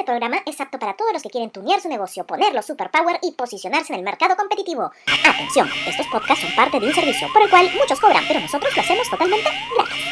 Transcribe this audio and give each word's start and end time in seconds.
Este 0.00 0.12
programa 0.12 0.38
es 0.46 0.58
apto 0.58 0.78
para 0.78 0.94
todos 0.94 1.12
los 1.12 1.22
que 1.22 1.28
quieren 1.28 1.50
tunear 1.50 1.78
su 1.78 1.86
negocio, 1.90 2.26
ponerlo 2.26 2.62
superpower 2.62 3.18
y 3.20 3.32
posicionarse 3.32 3.92
en 3.92 3.98
el 3.98 4.02
mercado 4.02 4.34
competitivo. 4.34 4.90
Atención, 5.28 5.68
estos 5.86 6.06
podcasts 6.06 6.42
son 6.42 6.56
parte 6.56 6.80
de 6.80 6.86
un 6.86 6.94
servicio 6.94 7.28
por 7.34 7.42
el 7.42 7.50
cual 7.50 7.68
muchos 7.78 8.00
cobran, 8.00 8.24
pero 8.26 8.40
nosotros 8.40 8.74
lo 8.74 8.80
hacemos 8.80 9.10
totalmente 9.10 9.50
gratis. 9.76 10.04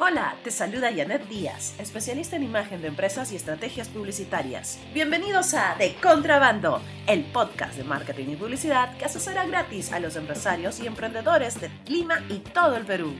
Hola, 0.00 0.34
te 0.42 0.50
saluda 0.50 0.90
Janet 0.92 1.28
Díaz, 1.28 1.78
especialista 1.78 2.34
en 2.34 2.42
imagen 2.42 2.82
de 2.82 2.88
empresas 2.88 3.30
y 3.30 3.36
estrategias 3.36 3.88
publicitarias. 3.88 4.80
Bienvenidos 4.92 5.54
a 5.54 5.76
De 5.78 5.94
Contrabando, 5.94 6.82
el 7.06 7.22
podcast 7.26 7.76
de 7.76 7.84
marketing 7.84 8.30
y 8.30 8.36
publicidad 8.36 8.96
que 8.96 9.04
asesora 9.04 9.46
gratis 9.46 9.92
a 9.92 10.00
los 10.00 10.16
empresarios 10.16 10.80
y 10.80 10.88
emprendedores 10.88 11.60
del 11.60 11.70
clima 11.84 12.20
y 12.28 12.40
todo 12.40 12.76
el 12.76 12.84
Perú. 12.84 13.14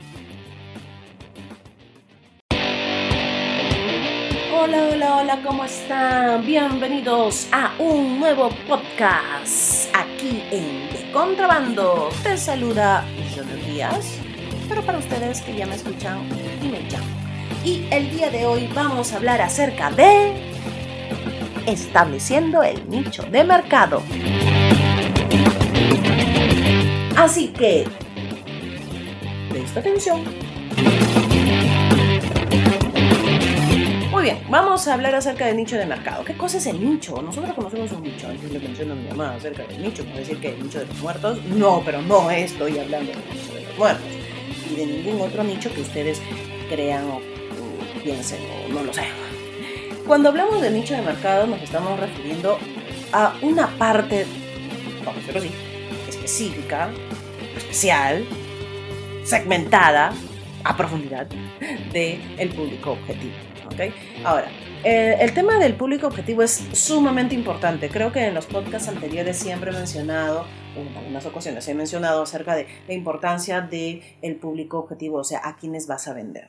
Hola, 4.59 4.88
hola, 4.91 5.16
hola, 5.19 5.42
¿cómo 5.45 5.65
están? 5.66 6.45
Bienvenidos 6.46 7.47
a 7.52 7.74
un 7.78 8.19
nuevo 8.19 8.48
podcast 8.66 9.95
aquí 9.95 10.42
en 10.51 10.88
De 10.91 11.12
Contrabando. 11.12 12.09
Te 12.23 12.38
saluda 12.38 13.05
Janet 13.34 13.66
Díaz, 13.66 14.19
pero 14.66 14.80
para 14.80 14.97
ustedes 14.97 15.42
que 15.42 15.55
ya 15.55 15.66
me 15.66 15.74
escuchan 15.74 16.27
y 16.62 16.69
me. 16.69 16.78
Y 17.64 17.87
el 17.91 18.11
día 18.11 18.30
de 18.30 18.47
hoy 18.47 18.66
vamos 18.74 19.12
a 19.12 19.16
hablar 19.16 19.42
acerca 19.42 19.91
de 19.91 20.33
estableciendo 21.66 22.62
el 22.62 22.88
nicho 22.88 23.25
de 23.25 23.45
mercado. 23.45 24.02
Así 27.14 27.48
que, 27.48 27.86
presta 29.50 29.80
atención. 29.80 30.45
Bien, 34.27 34.43
vamos 34.51 34.89
a 34.89 34.95
hablar 34.95 35.15
acerca 35.15 35.47
del 35.47 35.56
nicho 35.56 35.77
de 35.77 35.87
mercado. 35.87 36.25
¿Qué 36.25 36.37
cosa 36.37 36.59
es 36.59 36.67
el 36.67 36.84
nicho? 36.84 37.23
Nosotros 37.23 37.55
conocemos 37.55 37.92
un 37.92 38.03
nicho. 38.03 38.27
Antes 38.27 38.50
le 38.50 38.59
menciono 38.59 38.95
a 38.95 38.97
mi 38.97 39.09
mamá 39.09 39.34
acerca 39.37 39.62
del 39.62 39.81
nicho. 39.81 40.05
¿Puedo 40.05 40.19
decir 40.19 40.41
que 40.41 40.48
el 40.48 40.64
nicho 40.64 40.81
de 40.81 40.87
los 40.87 40.98
muertos? 40.98 41.45
No, 41.45 41.81
pero 41.84 42.03
no 42.03 42.28
estoy 42.33 42.77
hablando 42.77 43.12
del 43.12 43.20
nicho 43.33 43.55
de 43.55 43.62
los 43.62 43.78
muertos. 43.78 44.06
Y 44.69 44.75
de 44.75 44.87
ningún 44.87 45.20
otro 45.20 45.45
nicho 45.45 45.73
que 45.73 45.81
ustedes 45.81 46.20
crean 46.69 47.09
o, 47.09 47.20
piensen 48.03 48.41
o 48.67 48.73
no 48.73 48.83
lo 48.83 48.92
sé. 48.92 49.05
Cuando 50.09 50.31
hablamos 50.31 50.61
de 50.61 50.72
nicho 50.72 50.95
de 50.95 51.03
mercado 51.03 51.47
nos 51.47 51.62
estamos 51.62 51.98
refiriendo 52.00 52.59
a 53.12 53.33
una 53.43 53.69
parte, 53.78 54.27
vamos 55.05 55.19
a 55.19 55.20
decirlo 55.20 55.39
así, 55.39 55.50
específica, 56.09 56.91
especial, 57.56 58.25
segmentada, 59.22 60.12
a 60.65 60.77
profundidad, 60.77 61.28
del 61.93 62.20
el 62.39 62.48
público 62.48 62.93
objetivo. 62.93 63.56
¿Okay? 63.67 63.92
Ahora, 64.25 64.48
eh, 64.84 65.17
el 65.20 65.33
tema 65.33 65.59
del 65.59 65.75
público 65.75 66.06
objetivo 66.06 66.42
es 66.42 66.64
sumamente 66.72 67.34
importante. 67.34 67.89
Creo 67.89 68.12
que 68.12 68.25
en 68.27 68.34
los 68.34 68.47
podcasts 68.47 68.89
anteriores 68.89 69.36
siempre 69.36 69.70
he 69.70 69.75
mencionado, 69.75 70.47
en 70.77 70.97
algunas 70.97 71.27
ocasiones 71.27 71.67
he 71.69 71.75
mencionado 71.75 72.22
acerca 72.22 72.55
de 72.55 72.67
la 72.87 72.94
importancia 72.94 73.61
del 73.61 74.03
el 74.22 74.37
público 74.37 74.78
objetivo, 74.78 75.19
o 75.19 75.25
sea, 75.25 75.41
a 75.44 75.56
quienes 75.56 75.87
vas 75.87 76.09
a 76.09 76.14
vender. 76.14 76.48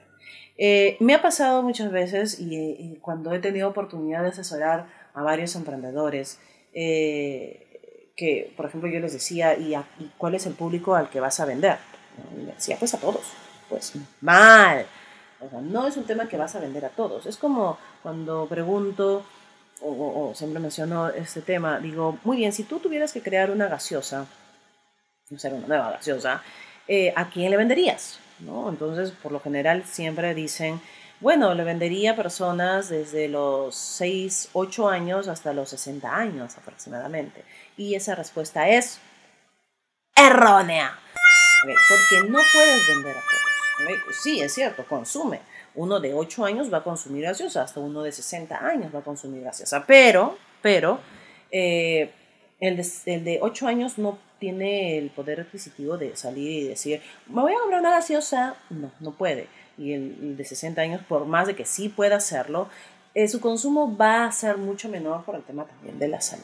Eh, 0.57 0.97
me 0.99 1.13
ha 1.13 1.21
pasado 1.21 1.61
muchas 1.61 1.91
veces 1.91 2.39
y, 2.39 2.55
y, 2.55 2.97
cuando 2.99 3.31
he 3.33 3.39
tenido 3.39 3.69
oportunidad 3.69 4.23
de 4.23 4.29
asesorar 4.29 4.87
a 5.13 5.21
varios 5.21 5.55
emprendedores, 5.55 6.39
eh, 6.73 8.11
que 8.15 8.51
por 8.57 8.65
ejemplo 8.65 8.89
yo 8.89 8.99
les 8.99 9.13
decía, 9.13 9.57
¿y, 9.57 9.75
a, 9.75 9.85
¿y, 9.99 10.11
cuál 10.17 10.35
es 10.35 10.45
el 10.47 10.53
público 10.53 10.95
al 10.95 11.09
que 11.09 11.19
vas 11.19 11.39
a 11.39 11.45
vender? 11.45 11.77
Y 12.35 12.45
me 12.45 12.53
decía, 12.53 12.75
pues 12.79 12.93
a 12.95 12.99
todos. 12.99 13.21
Pues 13.69 13.93
mal. 14.21 14.85
No 15.61 15.87
es 15.87 15.97
un 15.97 16.05
tema 16.05 16.27
que 16.27 16.37
vas 16.37 16.55
a 16.55 16.59
vender 16.59 16.85
a 16.85 16.89
todos. 16.89 17.25
Es 17.25 17.37
como 17.37 17.77
cuando 18.01 18.47
pregunto, 18.47 19.23
o 19.81 20.33
siempre 20.35 20.59
menciono 20.59 21.09
este 21.09 21.41
tema, 21.41 21.79
digo, 21.79 22.17
muy 22.23 22.37
bien, 22.37 22.53
si 22.53 22.63
tú 22.63 22.79
tuvieras 22.79 23.13
que 23.13 23.21
crear 23.21 23.51
una 23.51 23.67
gaseosa, 23.67 24.25
no 25.29 25.39
sé, 25.39 25.49
una 25.49 25.67
nueva 25.67 25.91
gaseosa, 25.91 26.41
eh, 26.87 27.13
¿a 27.15 27.29
quién 27.29 27.51
le 27.51 27.57
venderías? 27.57 28.19
¿No? 28.39 28.69
Entonces, 28.69 29.11
por 29.11 29.31
lo 29.31 29.39
general, 29.39 29.83
siempre 29.85 30.33
dicen, 30.33 30.79
bueno, 31.19 31.53
le 31.53 31.63
vendería 31.63 32.11
a 32.11 32.15
personas 32.15 32.89
desde 32.89 33.27
los 33.27 33.75
6, 33.75 34.49
8 34.53 34.89
años 34.89 35.27
hasta 35.27 35.53
los 35.53 35.69
60 35.69 36.15
años 36.15 36.57
aproximadamente. 36.57 37.43
Y 37.75 37.95
esa 37.95 38.15
respuesta 38.15 38.69
es 38.69 38.99
errónea. 40.15 40.97
Porque 41.63 42.29
no 42.29 42.39
puedes 42.53 42.87
vender 42.87 43.17
a 43.17 43.21
todos. 43.21 43.46
Sí, 44.23 44.39
es 44.41 44.53
cierto, 44.53 44.85
consume. 44.85 45.39
Uno 45.75 45.99
de 45.99 46.13
8 46.13 46.45
años 46.45 46.73
va 46.73 46.79
a 46.79 46.83
consumir 46.83 47.23
gaseosa, 47.23 47.63
hasta 47.63 47.79
uno 47.79 48.01
de 48.01 48.11
60 48.11 48.65
años 48.65 48.93
va 48.93 48.99
a 48.99 49.03
consumir 49.03 49.43
gaseosa. 49.43 49.85
Pero, 49.85 50.37
pero, 50.61 50.99
eh, 51.51 52.11
el, 52.59 52.77
de, 52.77 52.87
el 53.05 53.23
de 53.23 53.39
8 53.41 53.67
años 53.67 53.97
no 53.97 54.17
tiene 54.39 54.97
el 54.97 55.09
poder 55.09 55.41
adquisitivo 55.41 55.97
de 55.97 56.15
salir 56.15 56.63
y 56.63 56.67
decir, 56.67 57.01
me 57.27 57.41
voy 57.41 57.53
a 57.53 57.59
comprar 57.59 57.81
una 57.81 57.91
gaseosa. 57.91 58.55
No, 58.69 58.91
no 58.99 59.11
puede. 59.11 59.47
Y 59.77 59.93
el, 59.93 60.17
el 60.21 60.37
de 60.37 60.45
60 60.45 60.81
años, 60.81 61.01
por 61.07 61.25
más 61.25 61.47
de 61.47 61.55
que 61.55 61.65
sí 61.65 61.89
pueda 61.89 62.15
hacerlo, 62.15 62.69
eh, 63.13 63.27
su 63.27 63.41
consumo 63.41 63.97
va 63.97 64.25
a 64.25 64.31
ser 64.31 64.57
mucho 64.57 64.89
menor 64.89 65.23
por 65.23 65.35
el 65.35 65.43
tema 65.43 65.65
también 65.65 65.97
de 65.97 66.07
la 66.07 66.21
salud. 66.21 66.43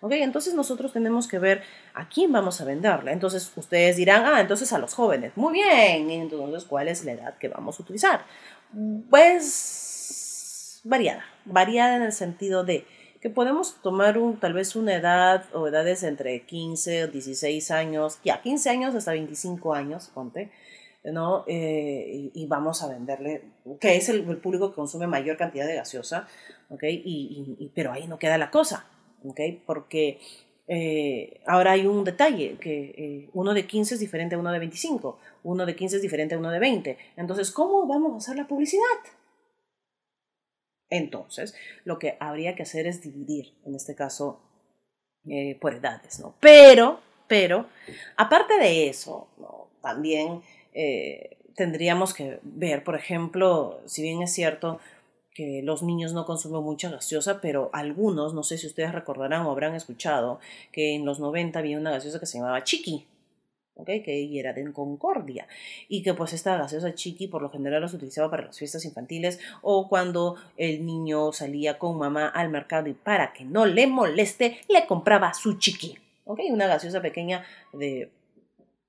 ¿Ok? 0.00 0.12
Entonces 0.12 0.54
nosotros 0.54 0.92
tenemos 0.92 1.26
que 1.26 1.38
ver 1.38 1.62
a 1.94 2.08
quién 2.08 2.32
vamos 2.32 2.60
a 2.60 2.64
venderle. 2.64 3.12
Entonces 3.12 3.50
ustedes 3.56 3.96
dirán, 3.96 4.24
ah, 4.26 4.40
entonces 4.40 4.72
a 4.72 4.78
los 4.78 4.94
jóvenes. 4.94 5.32
Muy 5.36 5.54
bien. 5.54 6.10
Entonces, 6.10 6.64
¿cuál 6.64 6.88
es 6.88 7.04
la 7.04 7.12
edad 7.12 7.38
que 7.38 7.48
vamos 7.48 7.78
a 7.78 7.82
utilizar? 7.82 8.24
Pues 9.10 10.80
variada. 10.84 11.24
Variada 11.44 11.96
en 11.96 12.02
el 12.02 12.12
sentido 12.12 12.64
de 12.64 12.86
que 13.20 13.30
podemos 13.30 13.80
tomar 13.82 14.18
un, 14.18 14.38
tal 14.38 14.52
vez 14.52 14.76
una 14.76 14.94
edad 14.94 15.44
o 15.52 15.66
edades 15.66 16.02
entre 16.02 16.44
15 16.44 17.04
o 17.04 17.08
16 17.08 17.70
años, 17.70 18.20
ya 18.24 18.42
15 18.42 18.70
años 18.70 18.94
hasta 18.94 19.12
25 19.12 19.74
años, 19.74 20.10
ponte, 20.14 20.52
¿no? 21.04 21.44
Eh, 21.48 22.30
y, 22.32 22.46
vamos 22.46 22.82
a 22.82 22.88
venderle, 22.88 23.42
que 23.80 23.96
es 23.96 24.08
el, 24.08 24.22
público 24.38 24.70
que 24.70 24.76
consume 24.76 25.06
mayor 25.06 25.36
cantidad 25.36 25.66
de 25.66 25.74
gaseosa, 25.74 26.28
¿ok? 26.68 26.84
Y, 26.84 27.72
pero 27.74 27.92
ahí 27.92 28.06
no 28.06 28.18
queda 28.18 28.38
la 28.38 28.50
cosa, 28.50 28.86
¿ok? 29.24 29.40
Porque 29.66 30.18
eh, 30.70 31.40
ahora 31.46 31.72
hay 31.72 31.86
un 31.86 32.04
detalle, 32.04 32.58
que 32.60 32.94
eh, 32.96 33.30
uno 33.32 33.54
de 33.54 33.66
15 33.66 33.94
es 33.94 34.00
diferente 34.00 34.34
a 34.34 34.38
uno 34.38 34.52
de 34.52 34.58
25, 34.58 35.18
uno 35.44 35.64
de 35.64 35.74
15 35.74 35.96
es 35.96 36.02
diferente 36.02 36.34
a 36.34 36.38
uno 36.38 36.50
de 36.50 36.58
20. 36.58 36.98
Entonces, 37.16 37.50
¿cómo 37.50 37.86
vamos 37.86 38.12
a 38.12 38.16
hacer 38.18 38.36
la 38.36 38.46
publicidad? 38.46 38.82
Entonces, 40.90 41.54
lo 41.84 41.98
que 41.98 42.16
habría 42.20 42.54
que 42.54 42.62
hacer 42.62 42.86
es 42.86 43.02
dividir, 43.02 43.54
en 43.64 43.74
este 43.74 43.94
caso, 43.94 44.40
eh, 45.26 45.56
por 45.58 45.74
edades, 45.74 46.20
¿no? 46.20 46.34
Pero, 46.40 47.00
pero, 47.26 47.66
aparte 48.16 48.58
de 48.58 48.88
eso, 48.88 49.28
también 49.80 50.42
tendríamos 51.56 52.14
que 52.14 52.38
ver, 52.42 52.84
por 52.84 52.94
ejemplo, 52.94 53.80
si 53.86 54.02
bien 54.02 54.22
es 54.22 54.32
cierto 54.32 54.78
que 55.38 55.62
los 55.62 55.84
niños 55.84 56.14
no 56.14 56.26
consumen 56.26 56.64
mucha 56.64 56.90
gaseosa, 56.90 57.40
pero 57.40 57.70
algunos, 57.72 58.34
no 58.34 58.42
sé 58.42 58.58
si 58.58 58.66
ustedes 58.66 58.90
recordarán 58.90 59.46
o 59.46 59.52
habrán 59.52 59.76
escuchado, 59.76 60.40
que 60.72 60.96
en 60.96 61.04
los 61.04 61.20
90 61.20 61.56
había 61.60 61.78
una 61.78 61.92
gaseosa 61.92 62.18
que 62.18 62.26
se 62.26 62.38
llamaba 62.38 62.64
Chiqui, 62.64 63.06
¿okay? 63.76 64.02
que 64.02 64.36
era 64.36 64.52
de 64.52 64.72
Concordia, 64.72 65.46
y 65.88 66.02
que 66.02 66.12
pues 66.12 66.32
esta 66.32 66.56
gaseosa 66.56 66.92
chiqui 66.92 67.28
por 67.28 67.40
lo 67.40 67.50
general 67.50 67.88
se 67.88 67.94
utilizaba 67.94 68.28
para 68.28 68.46
las 68.46 68.58
fiestas 68.58 68.84
infantiles 68.84 69.38
o 69.62 69.88
cuando 69.88 70.34
el 70.56 70.84
niño 70.84 71.32
salía 71.32 71.78
con 71.78 71.96
mamá 71.98 72.26
al 72.26 72.48
mercado 72.48 72.88
y 72.88 72.94
para 72.94 73.32
que 73.32 73.44
no 73.44 73.64
le 73.64 73.86
moleste, 73.86 74.58
le 74.68 74.88
compraba 74.88 75.34
su 75.34 75.56
chiqui, 75.56 75.96
¿okay? 76.24 76.50
una 76.50 76.66
gaseosa 76.66 77.00
pequeña 77.00 77.44
de 77.72 78.10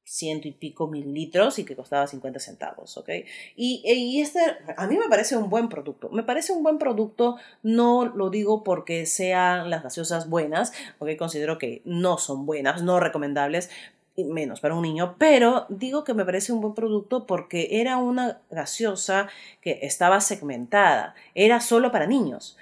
ciento 0.09 0.47
y 0.47 0.52
pico 0.52 0.88
mililitros 0.88 1.59
y 1.59 1.66
que 1.66 1.75
costaba 1.75 2.08
50 2.08 2.40
centavos, 2.40 2.97
¿ok? 2.97 3.09
Y, 3.56 3.84
y, 3.86 4.22
este, 4.22 4.40
a 4.75 4.88
mí 4.88 4.97
me 4.97 5.08
parece 5.08 5.38
un 5.38 5.52
buen 5.52 5.70
producto. 5.70 6.09
Me 6.09 6.23
parece 6.23 6.52
un 6.52 6.64
buen 6.64 6.79
producto, 6.79 7.38
no 7.61 8.06
lo 8.06 8.32
digo 8.32 8.64
porque 8.64 9.06
sean 9.06 9.70
las 9.70 9.84
gaseosas 9.84 10.28
buenas, 10.28 10.73
porque 10.97 11.16
considero 11.16 11.59
que 11.59 11.84
no 11.85 12.17
son 12.17 12.47
buenas, 12.47 12.82
no 12.82 13.00
recomendables, 13.00 13.70
menos 14.17 14.59
para 14.59 14.76
un 14.76 14.82
niño, 14.82 15.16
pero 15.17 15.66
digo 15.70 16.03
que 16.03 16.14
me 16.14 16.26
parece 16.26 16.52
un 16.52 16.59
buen 16.59 16.73
producto 16.73 17.26
porque 17.26 17.79
era 17.79 17.97
una 17.97 18.41
gaseosa 18.50 19.29
que 19.62 19.79
estaba 19.84 20.20
segmentada, 20.22 21.14
era 21.35 21.62
solo 21.62 21.91
para 21.91 22.08
niños. 22.08 22.58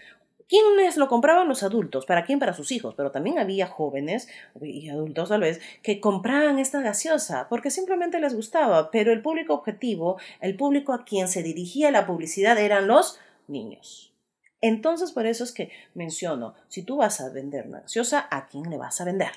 ¿Quiénes 0.47 0.95
lo 0.95 1.09
compraban? 1.09 1.47
Los 1.47 1.63
adultos. 1.63 2.05
¿Para 2.05 2.23
quién? 2.23 2.39
Para 2.39 2.53
sus 2.53 2.71
hijos. 2.71 2.95
Pero 2.95 3.11
también 3.11 3.37
había 3.37 3.67
jóvenes 3.67 4.29
y 4.61 4.89
adultos 4.89 5.29
tal 5.29 5.41
vez 5.41 5.59
que 5.83 5.99
compraban 5.99 6.57
esta 6.57 6.81
gaseosa 6.81 7.47
porque 7.49 7.69
simplemente 7.69 8.19
les 8.19 8.33
gustaba. 8.33 8.89
Pero 8.91 9.11
el 9.11 9.21
público 9.21 9.53
objetivo, 9.53 10.17
el 10.39 10.55
público 10.55 10.93
a 10.93 11.03
quien 11.03 11.27
se 11.27 11.43
dirigía 11.43 11.91
la 11.91 12.07
publicidad 12.07 12.57
eran 12.57 12.87
los 12.87 13.19
niños. 13.47 14.13
Entonces, 14.61 15.11
por 15.11 15.25
eso 15.27 15.43
es 15.43 15.51
que 15.51 15.69
menciono, 15.93 16.55
si 16.67 16.81
tú 16.81 16.97
vas 16.97 17.21
a 17.21 17.29
vender 17.29 17.67
una 17.67 17.81
gaseosa, 17.81 18.27
¿a 18.31 18.47
quién 18.47 18.69
le 18.69 18.77
vas 18.77 18.99
a 19.01 19.05
vender? 19.05 19.31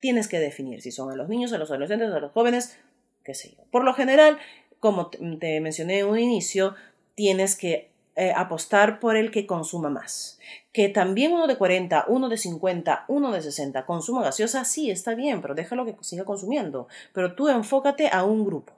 Tienes 0.00 0.28
que 0.28 0.38
definir 0.38 0.82
si 0.82 0.90
son 0.90 1.10
a 1.10 1.16
los 1.16 1.28
niños, 1.28 1.52
a 1.52 1.58
los 1.58 1.70
adolescentes, 1.70 2.10
a 2.10 2.20
los 2.20 2.32
jóvenes, 2.32 2.78
qué 3.24 3.34
sé 3.34 3.54
yo. 3.56 3.64
Por 3.70 3.84
lo 3.84 3.94
general, 3.94 4.38
como 4.80 5.08
te 5.08 5.60
mencioné 5.60 6.00
en 6.00 6.08
un 6.08 6.18
inicio, 6.18 6.74
tienes 7.14 7.56
que 7.56 7.93
eh, 8.16 8.32
apostar 8.34 9.00
por 9.00 9.16
el 9.16 9.30
que 9.30 9.46
consuma 9.46 9.90
más. 9.90 10.38
Que 10.72 10.88
también 10.88 11.32
uno 11.32 11.46
de 11.46 11.56
40, 11.56 12.04
uno 12.08 12.28
de 12.28 12.36
50, 12.36 13.06
uno 13.08 13.32
de 13.32 13.42
60 13.42 13.86
consuma 13.86 14.22
gaseosa, 14.22 14.64
sí, 14.64 14.90
está 14.90 15.14
bien, 15.14 15.40
pero 15.40 15.54
déjalo 15.54 15.84
que 15.84 15.96
siga 16.02 16.24
consumiendo. 16.24 16.88
Pero 17.12 17.34
tú 17.34 17.48
enfócate 17.48 18.08
a 18.08 18.24
un 18.24 18.44
grupo. 18.44 18.72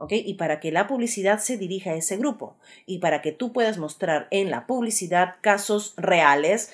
¿ok? 0.00 0.12
Y 0.12 0.34
para 0.34 0.60
que 0.60 0.72
la 0.72 0.86
publicidad 0.86 1.38
se 1.38 1.58
dirija 1.58 1.90
a 1.90 1.94
ese 1.94 2.16
grupo 2.16 2.56
y 2.86 2.98
para 2.98 3.20
que 3.20 3.32
tú 3.32 3.52
puedas 3.52 3.76
mostrar 3.76 4.28
en 4.30 4.50
la 4.50 4.66
publicidad 4.66 5.36
casos 5.42 5.92
reales, 5.98 6.72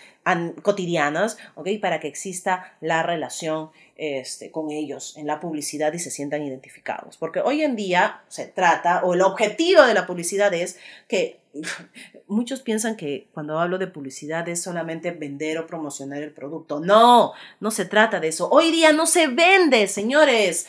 cotidianas, 0.62 1.38
¿ok? 1.54 1.68
Para 1.80 2.00
que 2.00 2.08
exista 2.08 2.76
la 2.80 3.02
relación 3.02 3.70
este, 3.96 4.50
con 4.50 4.70
ellos 4.70 5.16
en 5.16 5.26
la 5.26 5.40
publicidad 5.40 5.92
y 5.92 5.98
se 5.98 6.10
sientan 6.10 6.42
identificados. 6.42 7.16
Porque 7.16 7.40
hoy 7.40 7.62
en 7.62 7.76
día 7.76 8.22
se 8.28 8.46
trata, 8.46 9.04
o 9.04 9.14
el 9.14 9.22
objetivo 9.22 9.82
de 9.82 9.94
la 9.94 10.06
publicidad 10.06 10.52
es 10.52 10.78
que 11.08 11.38
muchos 12.26 12.60
piensan 12.60 12.96
que 12.96 13.28
cuando 13.32 13.58
hablo 13.58 13.78
de 13.78 13.86
publicidad 13.86 14.48
es 14.48 14.62
solamente 14.62 15.12
vender 15.12 15.58
o 15.58 15.66
promocionar 15.66 16.22
el 16.22 16.32
producto. 16.32 16.80
No, 16.80 17.32
no 17.60 17.70
se 17.70 17.84
trata 17.84 18.20
de 18.20 18.28
eso. 18.28 18.48
Hoy 18.50 18.70
día 18.70 18.92
no 18.92 19.06
se 19.06 19.28
vende, 19.28 19.86
señores 19.86 20.66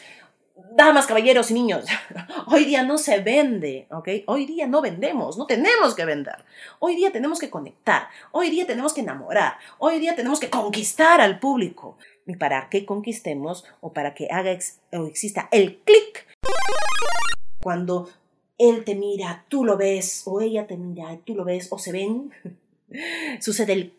damas, 0.75 1.07
caballeros 1.07 1.51
y 1.51 1.53
niños, 1.53 1.85
hoy 2.47 2.65
día 2.65 2.83
no 2.83 2.97
se 2.97 3.19
vende, 3.19 3.87
¿ok? 3.91 4.09
Hoy 4.27 4.45
día 4.45 4.67
no 4.67 4.81
vendemos, 4.81 5.37
no 5.37 5.45
tenemos 5.45 5.95
que 5.95 6.05
vender. 6.05 6.35
Hoy 6.79 6.95
día 6.95 7.11
tenemos 7.11 7.39
que 7.39 7.49
conectar, 7.49 8.07
hoy 8.31 8.49
día 8.49 8.65
tenemos 8.65 8.93
que 8.93 9.01
enamorar, 9.01 9.57
hoy 9.77 9.99
día 9.99 10.15
tenemos 10.15 10.39
que 10.39 10.49
conquistar 10.49 11.21
al 11.21 11.39
público. 11.39 11.97
Y 12.25 12.35
para 12.35 12.69
que 12.69 12.85
conquistemos 12.85 13.65
o 13.79 13.93
para 13.93 14.13
que 14.13 14.27
haga 14.29 14.57
o 14.91 15.05
exista 15.05 15.47
el 15.51 15.77
clic, 15.77 16.27
cuando 17.61 18.09
él 18.57 18.83
te 18.83 18.95
mira, 18.95 19.45
tú 19.47 19.63
lo 19.63 19.77
ves, 19.77 20.23
o 20.25 20.41
ella 20.41 20.67
te 20.67 20.77
mira, 20.77 21.17
tú 21.23 21.35
lo 21.35 21.45
ves, 21.45 21.67
o 21.71 21.77
se 21.79 21.91
ven, 21.91 22.31
sucede 23.39 23.73
el 23.73 23.93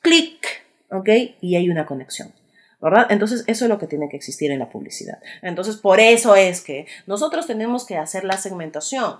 clic, 0.00 0.64
¿ok? 0.90 1.08
Y 1.40 1.56
hay 1.56 1.70
una 1.70 1.86
conexión. 1.86 2.32
Entonces, 3.08 3.44
eso 3.46 3.64
es 3.64 3.68
lo 3.68 3.78
que 3.78 3.86
tiene 3.86 4.08
que 4.08 4.16
existir 4.16 4.50
en 4.50 4.58
la 4.58 4.70
publicidad. 4.70 5.20
Entonces, 5.40 5.76
por 5.76 6.00
eso 6.00 6.34
es 6.34 6.60
que 6.62 6.86
nosotros 7.06 7.46
tenemos 7.46 7.86
que 7.86 7.96
hacer 7.96 8.24
la 8.24 8.36
segmentación. 8.36 9.18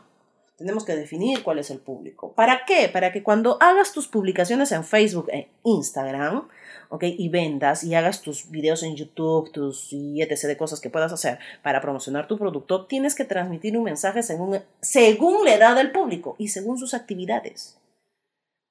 Tenemos 0.57 0.85
que 0.85 0.97
definir 0.97 1.43
cuál 1.43 1.59
es 1.59 1.71
el 1.71 1.79
público. 1.79 2.33
¿Para 2.35 2.65
qué? 2.67 2.89
Para 2.89 3.13
que 3.13 3.23
cuando 3.23 3.57
hagas 3.61 3.93
tus 3.93 4.07
publicaciones 4.07 4.71
en 4.73 4.85
Facebook 4.85 5.29
e 5.33 5.49
Instagram, 5.65 6.49
¿ok? 6.89 7.05
Y 7.05 7.29
vendas 7.31 7.85
y 7.85 7.95
hagas 7.95 8.21
tus 8.21 8.51
videos 8.51 8.83
en 8.83 8.95
YouTube, 8.95 9.51
tus 9.51 9.93
y 9.93 10.23
etc. 10.23 10.43
de 10.43 10.57
cosas 10.57 10.81
que 10.81 10.91
puedas 10.91 11.13
hacer 11.13 11.39
para 11.63 11.81
promocionar 11.81 12.29
tu 12.29 12.39
producto, 12.39 12.87
tienes 12.87 13.15
que 13.15 13.25
transmitir 13.25 13.77
un 13.77 13.85
mensaje 13.85 14.23
según, 14.23 14.61
según 14.81 15.45
la 15.45 15.55
edad 15.55 15.75
del 15.75 15.91
público 15.91 16.37
y 16.39 16.49
según 16.49 16.79
sus 16.79 16.95
actividades. 16.95 17.79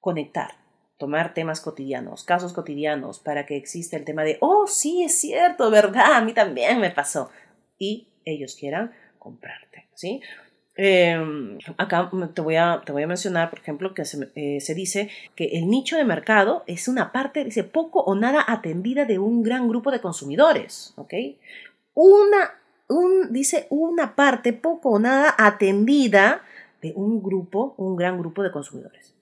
Conectar 0.00 0.61
tomar 1.02 1.34
temas 1.34 1.60
cotidianos, 1.60 2.22
casos 2.22 2.52
cotidianos, 2.52 3.18
para 3.18 3.44
que 3.44 3.56
exista 3.56 3.96
el 3.96 4.04
tema 4.04 4.22
de, 4.22 4.38
oh, 4.38 4.68
sí, 4.68 5.02
es 5.02 5.18
cierto, 5.18 5.68
¿verdad? 5.68 6.12
A 6.14 6.20
mí 6.20 6.32
también 6.32 6.78
me 6.78 6.92
pasó. 6.92 7.28
Y 7.76 8.06
ellos 8.24 8.54
quieran 8.54 8.92
comprarte, 9.18 9.88
¿sí? 9.96 10.20
Em, 10.76 11.58
acá 11.76 12.08
te 12.32 12.40
voy, 12.40 12.54
a, 12.54 12.82
te 12.86 12.92
voy 12.92 13.02
a 13.02 13.08
mencionar, 13.08 13.50
por 13.50 13.58
ejemplo, 13.58 13.94
que 13.94 14.04
se, 14.04 14.30
eh, 14.36 14.60
se, 14.60 14.76
dice 14.76 15.10
que 15.34 15.46
el 15.58 15.68
nicho 15.68 15.96
de 15.96 16.04
mercado 16.04 16.62
es 16.68 16.86
una 16.86 17.10
parte, 17.10 17.42
dice, 17.42 17.64
poco 17.64 18.00
o 18.04 18.14
nada 18.14 18.44
atendida 18.46 19.04
de 19.04 19.18
un 19.18 19.42
gran 19.42 19.66
grupo 19.66 19.90
de 19.90 20.00
consumidores, 20.00 20.94
¿ok? 20.94 21.14
Una, 21.94 22.60
un, 22.88 23.32
dice, 23.32 23.66
una 23.70 24.14
parte 24.14 24.52
poco 24.52 24.90
o 24.90 24.98
nada 25.00 25.34
atendida 25.36 26.42
de 26.80 26.92
un 26.94 27.20
grupo, 27.24 27.74
un 27.76 27.96
gran 27.96 28.20
grupo 28.20 28.44
de 28.44 28.52
consumidores. 28.52 29.12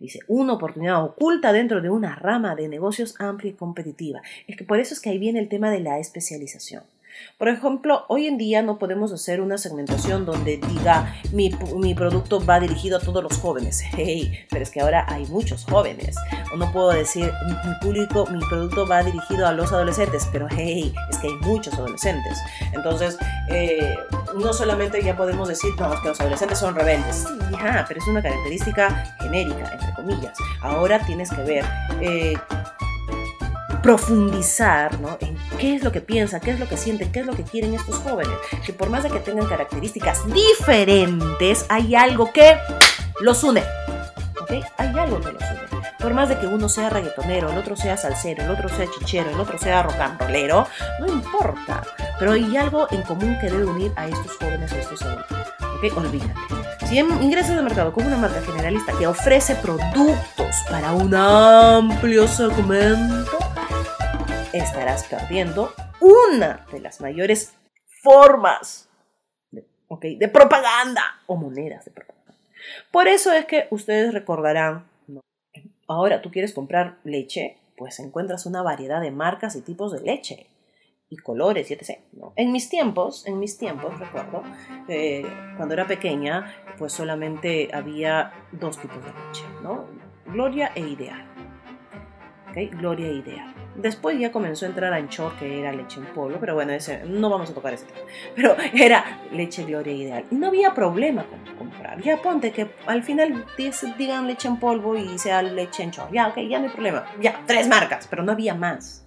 Dice, 0.00 0.20
una 0.28 0.54
oportunidad 0.54 1.04
oculta 1.04 1.52
dentro 1.52 1.80
de 1.80 1.90
una 1.90 2.16
rama 2.16 2.54
de 2.54 2.68
negocios 2.68 3.14
amplia 3.18 3.50
y 3.50 3.54
competitiva. 3.54 4.22
Es 4.46 4.56
que 4.56 4.64
por 4.64 4.80
eso 4.80 4.94
es 4.94 5.00
que 5.00 5.10
ahí 5.10 5.18
viene 5.18 5.40
el 5.40 5.48
tema 5.48 5.70
de 5.70 5.80
la 5.80 5.98
especialización. 5.98 6.82
Por 7.38 7.48
ejemplo, 7.48 8.04
hoy 8.08 8.26
en 8.26 8.38
día 8.38 8.62
no 8.62 8.78
podemos 8.78 9.12
hacer 9.12 9.40
una 9.40 9.58
segmentación 9.58 10.24
donde 10.24 10.58
diga 10.58 11.14
mi, 11.32 11.50
mi, 11.76 11.94
producto 11.94 12.44
va 12.44 12.60
dirigido 12.60 12.98
a 12.98 13.00
todos 13.00 13.22
los 13.22 13.38
jóvenes. 13.38 13.82
Hey, 13.96 14.46
pero 14.50 14.62
es 14.62 14.70
que 14.70 14.80
ahora 14.80 15.06
hay 15.08 15.24
muchos 15.26 15.64
jóvenes. 15.64 16.16
O 16.52 16.56
no 16.56 16.70
puedo 16.72 16.90
decir 16.90 17.32
mi, 17.46 17.74
público, 17.80 18.26
mi 18.26 18.40
producto 18.48 18.86
va 18.86 19.02
dirigido 19.02 19.46
a 19.46 19.52
los 19.52 19.72
adolescentes, 19.72 20.28
pero 20.32 20.48
hey, 20.50 20.92
es 21.10 21.18
que 21.18 21.28
hay 21.28 21.34
muchos 21.36 21.74
adolescentes. 21.74 22.38
Entonces, 22.72 23.16
eh, 23.48 23.96
no 24.34 24.52
solamente 24.52 25.02
ya 25.02 25.16
podemos 25.16 25.48
decir, 25.48 25.70
no, 25.78 25.90
que 26.02 26.08
los 26.08 26.20
adolescentes 26.20 26.58
son 26.58 26.74
rebeldes. 26.74 27.24
Sí, 27.28 27.38
ya, 27.52 27.84
pero 27.86 28.00
es 28.00 28.06
una 28.08 28.20
característica 28.20 29.16
genérica, 29.20 29.70
entre 29.72 29.94
comillas. 29.94 30.36
Ahora 30.60 30.98
tienes 31.06 31.30
que 31.30 31.42
ver. 31.42 31.64
Eh, 32.00 32.34
profundizar 33.84 34.98
¿no? 34.98 35.18
en 35.20 35.36
qué 35.64 35.76
es 35.76 35.82
lo 35.82 35.92
que 35.92 36.02
piensa, 36.02 36.40
qué 36.40 36.50
es 36.50 36.60
lo 36.60 36.68
que 36.68 36.76
siente, 36.76 37.10
qué 37.10 37.20
es 37.20 37.26
lo 37.26 37.32
que 37.32 37.42
quieren 37.42 37.72
estos 37.72 37.96
jóvenes. 37.96 38.36
Que 38.66 38.74
por 38.74 38.90
más 38.90 39.02
de 39.02 39.08
que 39.08 39.18
tengan 39.18 39.46
características 39.46 40.30
diferentes, 40.30 41.64
hay 41.70 41.94
algo 41.94 42.30
que 42.34 42.58
los 43.22 43.42
une. 43.42 43.62
¿Ok? 44.42 44.62
Hay 44.76 44.98
algo 44.98 45.22
que 45.22 45.32
los 45.32 45.42
une. 45.42 45.82
Por 45.98 46.12
más 46.12 46.28
de 46.28 46.38
que 46.38 46.46
uno 46.46 46.68
sea 46.68 46.90
reggaetonero, 46.90 47.50
el 47.50 47.56
otro 47.56 47.76
sea 47.76 47.96
salsero, 47.96 48.44
el 48.44 48.50
otro 48.50 48.68
sea 48.68 48.86
chichero, 48.90 49.30
el 49.30 49.40
otro 49.40 49.56
sea 49.56 49.82
rollero, 49.82 50.68
no 51.00 51.06
importa. 51.06 51.82
Pero 52.18 52.32
hay 52.32 52.54
algo 52.58 52.86
en 52.90 53.00
común 53.00 53.38
que 53.40 53.46
debe 53.46 53.64
unir 53.64 53.90
a 53.96 54.06
estos 54.06 54.36
jóvenes, 54.36 54.70
a 54.70 54.78
estos 54.78 55.00
adultos. 55.00 55.38
¿Ok? 55.78 55.96
Olvídate. 55.96 56.86
Si 56.86 56.98
ingresas 56.98 57.56
al 57.56 57.64
mercado 57.64 57.90
como 57.90 58.08
una 58.08 58.18
marca 58.18 58.42
generalista 58.42 58.92
que 58.98 59.06
ofrece 59.06 59.54
productos 59.54 60.56
para 60.68 60.92
un 60.92 61.14
amplio 61.14 62.28
segmento, 62.28 63.38
estarás 64.58 65.04
perdiendo 65.04 65.72
una 66.00 66.66
de 66.70 66.80
las 66.80 67.00
mayores 67.00 67.52
formas 68.02 68.88
de, 69.50 69.66
de 70.16 70.28
propaganda 70.28 71.02
o 71.26 71.36
monedas 71.36 71.84
de 71.84 71.90
propaganda. 71.90 72.34
Por 72.90 73.08
eso 73.08 73.32
es 73.32 73.46
que 73.46 73.66
ustedes 73.70 74.14
recordarán, 74.14 74.88
ahora 75.88 76.22
tú 76.22 76.30
quieres 76.30 76.52
comprar 76.52 76.98
leche, 77.04 77.58
pues 77.76 77.98
encuentras 77.98 78.46
una 78.46 78.62
variedad 78.62 79.00
de 79.00 79.10
marcas 79.10 79.56
y 79.56 79.62
tipos 79.62 79.92
de 79.92 80.00
leche 80.00 80.46
y 81.10 81.16
colores 81.16 81.70
y 81.70 81.74
etc. 81.74 81.98
En 82.36 82.52
mis 82.52 82.68
tiempos, 82.68 83.26
en 83.26 83.38
mis 83.38 83.58
tiempos, 83.58 83.98
recuerdo, 83.98 84.42
eh, 84.88 85.24
cuando 85.56 85.74
era 85.74 85.86
pequeña, 85.86 86.54
pues 86.78 86.92
solamente 86.92 87.70
había 87.72 88.32
dos 88.52 88.78
tipos 88.78 89.04
de 89.04 89.10
leche, 89.12 89.44
¿no? 89.62 89.86
Gloria 90.26 90.72
e 90.74 90.80
Ideal. 90.80 91.26
Gloria 92.54 93.08
e 93.08 93.14
Ideal. 93.14 93.53
Después 93.76 94.18
ya 94.18 94.30
comenzó 94.30 94.66
a 94.66 94.68
entrar 94.68 94.92
Anchor, 94.92 95.36
que 95.36 95.58
era 95.58 95.72
leche 95.72 95.98
en 95.98 96.06
polvo, 96.06 96.38
pero 96.38 96.54
bueno, 96.54 96.72
ese, 96.72 97.02
no 97.06 97.28
vamos 97.28 97.50
a 97.50 97.54
tocar 97.54 97.74
ese 97.74 97.86
tema. 97.86 98.00
Pero 98.36 98.56
era 98.74 99.20
leche 99.32 99.64
Gloria 99.64 99.92
Ideal. 99.92 100.24
Y 100.30 100.36
no 100.36 100.48
había 100.48 100.74
problema 100.74 101.24
con 101.24 101.40
comprar. 101.56 102.00
Ya 102.00 102.22
ponte 102.22 102.52
que 102.52 102.70
al 102.86 103.02
final 103.02 103.44
digan 103.98 104.28
leche 104.28 104.46
en 104.46 104.58
polvo 104.58 104.96
y 104.96 105.18
sea 105.18 105.42
leche 105.42 105.82
en 105.82 105.90
chor. 105.90 106.10
Ya, 106.12 106.28
ok, 106.28 106.38
ya 106.48 106.58
no 106.58 106.66
hay 106.66 106.70
problema. 106.70 107.04
Ya, 107.20 107.42
tres 107.46 107.66
marcas, 107.66 108.06
pero 108.08 108.22
no 108.22 108.32
había 108.32 108.54
más. 108.54 109.04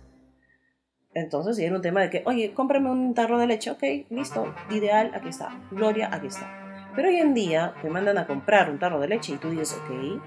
Entonces, 1.13 1.57
era 1.57 1.75
un 1.75 1.81
tema 1.81 2.01
de 2.01 2.09
que, 2.09 2.23
oye, 2.25 2.53
cómprame 2.53 2.91
un 2.91 3.13
tarro 3.13 3.39
de 3.39 3.47
leche. 3.47 3.71
Ok, 3.71 3.83
listo. 4.09 4.53
Ideal, 4.69 5.11
aquí 5.15 5.29
está. 5.29 5.49
Gloria, 5.71 6.09
aquí 6.11 6.27
está. 6.27 6.91
Pero 6.95 7.07
hoy 7.07 7.17
en 7.17 7.33
día 7.33 7.73
te 7.81 7.89
mandan 7.89 8.17
a 8.17 8.27
comprar 8.27 8.69
un 8.69 8.79
tarro 8.79 8.99
de 8.99 9.07
leche 9.07 9.33
y 9.33 9.37
tú 9.37 9.49
dices, 9.49 9.79
ok. 9.83 10.21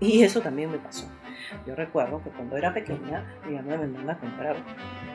Y 0.00 0.22
eso 0.22 0.40
también 0.40 0.70
me 0.70 0.78
pasó. 0.78 1.08
Yo 1.66 1.74
recuerdo 1.74 2.22
que 2.22 2.30
cuando 2.30 2.56
era 2.56 2.72
pequeña, 2.72 3.24
mi 3.46 3.54
mamá 3.54 3.76
me 3.76 3.86
manda 3.86 4.14
a 4.14 4.18
comprar 4.18 4.56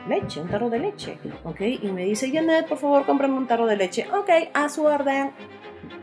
leche, 0.08 0.40
un 0.40 0.48
tarro 0.48 0.70
de 0.70 0.78
leche, 0.78 1.18
¿ok? 1.44 1.60
Y 1.60 1.92
me 1.92 2.04
dice, 2.04 2.30
Janet, 2.32 2.66
por 2.66 2.78
favor, 2.78 3.04
cómprame 3.04 3.34
un 3.34 3.46
tarro 3.46 3.66
de 3.66 3.76
leche. 3.76 4.06
Ok, 4.12 4.30
a 4.54 4.68
su 4.68 4.84
orden 4.84 5.32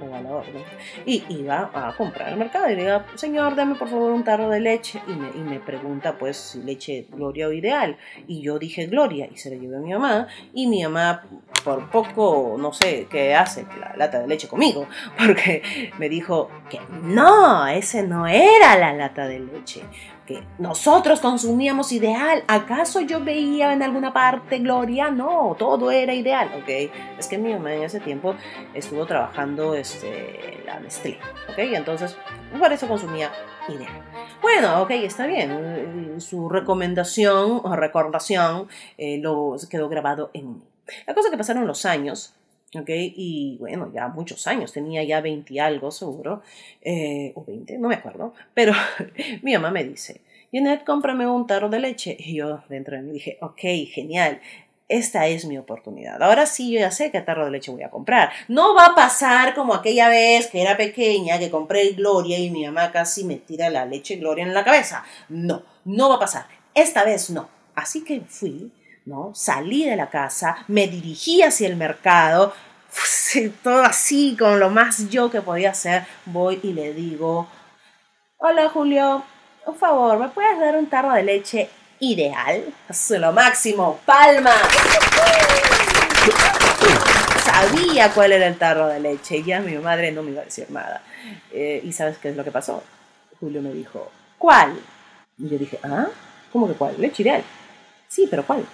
o 0.02 0.16
a 0.16 0.22
la 0.22 0.30
orden. 0.30 0.64
Y 1.06 1.24
iba 1.30 1.70
a 1.74 1.96
comprar 1.96 2.30
al 2.30 2.38
mercado 2.38 2.70
y 2.70 2.76
le 2.76 2.84
diga, 2.84 3.06
señor, 3.16 3.56
dame 3.56 3.76
por 3.76 3.90
favor 3.90 4.12
un 4.12 4.24
tarro 4.24 4.50
de 4.50 4.60
leche. 4.60 5.02
Y 5.08 5.14
me, 5.14 5.30
y 5.30 5.40
me 5.40 5.60
pregunta, 5.60 6.18
pues, 6.18 6.38
si 6.38 6.64
leche 6.64 7.08
Gloria 7.10 7.48
o 7.48 7.52
Ideal. 7.52 7.98
Y 8.28 8.42
yo 8.42 8.60
dije 8.60 8.88
Gloria 8.88 9.28
y 9.32 9.38
se 9.38 9.50
le 9.50 9.60
llevé 9.60 9.78
a 9.78 9.80
mi 9.80 9.94
mamá. 9.94 10.28
Y 10.54 10.68
mi 10.68 10.84
mamá, 10.84 11.24
por 11.64 11.90
poco, 11.90 12.56
no 12.60 12.74
sé 12.74 13.08
qué 13.10 13.36
hace, 13.36 13.66
la 13.80 13.96
lata 13.96 14.20
de 14.20 14.28
leche 14.28 14.48
conmigo. 14.48 14.88
Porque 15.18 15.92
me 15.98 16.10
dijo 16.10 16.50
que 16.70 16.80
no, 17.04 17.68
ese 17.68 18.04
no 18.04 18.28
era 18.28 18.78
la 18.78 18.94
lata 18.94 19.28
de 19.28 19.40
leche 19.40 19.84
que 20.26 20.44
nosotros 20.58 21.20
consumíamos 21.20 21.92
ideal. 21.92 22.44
¿Acaso 22.48 23.02
yo 23.02 23.24
veía 23.24 23.74
en 23.74 23.84
alguna 23.84 24.12
parte 24.14 24.60
gloria? 24.60 25.10
No, 25.12 25.56
todo 25.58 25.92
era 25.92 26.14
ideal, 26.14 26.50
¿ok? 26.58 26.92
Es 27.18 27.28
que 27.28 27.38
mi 27.38 27.54
mamá 27.54 27.74
en 27.74 27.84
ese 27.84 28.00
tiempo 28.00 28.36
estuvo 28.74 29.06
trabajando 29.06 29.76
este, 29.76 30.64
la 30.66 30.80
Nestlé, 30.80 31.20
¿ok? 31.50 31.58
Entonces, 31.58 32.18
por 32.58 32.72
eso 32.74 32.88
consumía 32.88 33.32
ideal. 33.70 34.04
Bueno, 34.42 34.82
ok, 34.82 34.92
está 34.92 35.28
bien. 35.28 36.20
Su 36.20 36.50
recomendación 36.50 37.62
o 37.64 37.76
recordación 37.76 38.68
eh, 38.98 39.20
lo 39.20 39.56
quedó 39.70 39.90
grabado 39.90 40.32
en 40.34 40.54
mí. 40.54 40.62
La 41.08 41.14
cosa 41.14 41.32
que 41.32 41.38
pasaron 41.38 41.66
los 41.66 41.86
años 41.86 42.36
¿ok? 42.76 42.90
Y 42.90 43.58
bueno, 43.60 43.92
ya 43.94 44.08
muchos 44.08 44.48
años, 44.48 44.74
tenía 44.74 45.04
ya 45.04 45.22
20 45.22 45.54
y 45.54 45.60
algo 45.60 45.92
seguro, 45.92 46.42
eh, 46.82 47.32
o 47.36 47.44
20, 47.44 47.78
no 47.78 47.90
me 47.90 47.96
acuerdo, 47.96 48.34
pero 48.54 48.74
mi 49.42 49.54
mamá 49.54 49.72
me 49.72 49.84
dice, 49.84 50.22
Janet, 50.52 50.86
cómprame 50.86 51.28
un 51.28 51.48
tarro 51.48 51.70
de 51.70 51.80
leche. 51.80 52.16
Y 52.18 52.36
yo 52.36 52.64
dentro 52.70 52.96
de 52.96 53.04
mí 53.04 53.12
dije, 53.12 53.38
ok, 53.42 53.60
genial, 53.92 54.40
esta 54.88 55.28
es 55.28 55.46
mi 55.46 55.58
oportunidad. 55.58 56.22
Ahora 56.22 56.46
sí, 56.46 56.72
yo 56.72 56.80
ya 56.80 56.92
sé 56.92 57.12
qué 57.12 57.22
tarro 57.22 57.46
de 57.46 57.52
leche 57.52 57.72
voy 57.72 57.84
a 57.84 57.90
comprar. 57.90 58.32
No 58.48 58.76
va 58.76 58.88
a 58.88 58.96
pasar 58.96 59.56
como 59.56 59.74
aquella 59.74 60.10
vez 60.10 60.48
que 60.48 60.62
era 60.62 60.78
pequeña, 60.78 61.40
que 61.40 61.50
compré 61.50 61.90
Gloria 61.90 62.38
y 62.38 62.52
mi 62.52 62.66
mamá 62.66 62.92
casi 62.92 63.24
me 63.24 63.36
tira 63.36 63.70
la 63.70 63.86
leche 63.86 64.18
Gloria 64.18 64.46
en 64.46 64.54
la 64.54 64.64
cabeza. 64.64 65.04
No, 65.28 65.64
no 65.86 66.10
va 66.10 66.16
a 66.16 66.20
pasar. 66.20 66.46
Esta 66.74 67.04
vez 67.04 67.30
no. 67.32 67.50
Así 67.74 68.04
que 68.04 68.22
fui, 68.22 68.72
¿no? 69.06 69.32
Salí 69.34 69.86
de 69.86 69.96
la 69.96 70.10
casa, 70.10 70.58
me 70.68 70.88
dirigí 70.88 71.42
hacia 71.42 71.68
el 71.68 71.76
mercado, 71.76 72.54
todo 73.64 73.84
así, 73.84 74.36
con 74.38 74.60
lo 74.60 74.70
más 74.70 75.10
yo 75.10 75.30
que 75.30 75.42
podía 75.42 75.72
hacer. 75.72 76.06
Voy 76.26 76.60
y 76.64 76.74
le 76.74 76.94
digo, 76.94 77.48
hola 78.38 78.70
Julio, 78.70 79.24
por 79.66 79.78
favor, 79.78 80.18
¿me 80.20 80.30
puedes 80.30 80.60
dar 80.60 80.76
un 80.76 80.88
tarro 80.88 81.14
de 81.14 81.24
leche 81.24 81.70
ideal. 82.00 82.64
Es 82.90 83.10
lo 83.12 83.32
máximo. 83.32 84.00
¡Palma! 84.06 84.54
Sabía 87.44 88.12
cuál 88.12 88.34
era 88.34 88.48
el 88.48 88.58
tarro 88.58 88.88
de 88.88 89.00
leche 89.00 89.44
ya 89.44 89.60
mi 89.60 89.78
madre 89.78 90.12
no 90.12 90.24
me 90.24 90.32
iba 90.32 90.42
a 90.42 90.46
decir 90.46 90.70
nada. 90.70 91.02
Eh, 91.52 91.82
¿Y 91.84 91.94
sabes 91.94 92.18
qué 92.18 92.30
es 92.30 92.36
lo 92.36 92.44
que 92.44 92.52
pasó? 92.52 92.84
Julio 93.40 93.62
me 93.62 93.72
dijo, 93.72 94.12
¿cuál? 94.38 94.80
Y 95.38 95.50
yo 95.50 95.58
dije, 95.58 95.80
¿ah? 95.84 96.08
¿Cómo 96.52 96.68
que 96.68 96.74
cuál? 96.74 96.96
Leche 96.98 97.24
ideal. 97.24 97.44
Sí, 98.08 98.28
pero 98.30 98.46
¿cuál? 98.46 98.66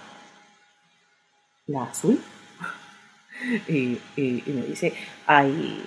¿La 1.71 1.83
azul? 1.83 2.19
y, 3.67 3.97
me 4.17 4.61
dice, 4.67 4.93
hay 5.25 5.81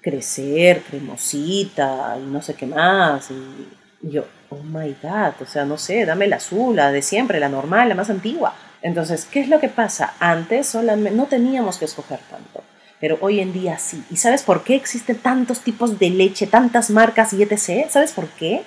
crecer, 0.00 0.82
cremosita, 0.82 2.16
y 2.18 2.26
no 2.26 2.40
sé 2.40 2.54
qué 2.54 2.66
más. 2.66 3.30
Y 3.30 4.08
yo, 4.08 4.24
oh 4.50 4.62
my 4.62 4.96
god, 5.02 5.34
o 5.42 5.46
sea, 5.46 5.64
no 5.64 5.76
sé, 5.76 6.06
dame 6.06 6.28
la 6.28 6.36
azul, 6.36 6.76
la 6.76 6.92
de 6.92 7.02
siempre, 7.02 7.40
la 7.40 7.48
normal, 7.48 7.88
la 7.88 7.94
más 7.96 8.10
antigua. 8.10 8.54
Entonces, 8.80 9.26
¿qué 9.26 9.40
es 9.40 9.48
lo 9.48 9.58
que 9.58 9.68
pasa? 9.68 10.14
Antes 10.20 10.68
solamente 10.68 11.16
no 11.16 11.26
teníamos 11.26 11.78
que 11.78 11.86
escoger 11.86 12.20
tanto, 12.30 12.62
pero 13.00 13.18
hoy 13.20 13.40
en 13.40 13.52
día 13.52 13.76
sí. 13.78 14.04
¿Y 14.10 14.16
sabes 14.16 14.44
por 14.44 14.62
qué 14.62 14.76
existen 14.76 15.18
tantos 15.18 15.60
tipos 15.60 15.98
de 15.98 16.10
leche, 16.10 16.46
tantas 16.46 16.90
marcas 16.90 17.32
y 17.32 17.42
etc? 17.42 17.88
¿Sabes 17.90 18.12
por 18.12 18.28
qué? 18.28 18.62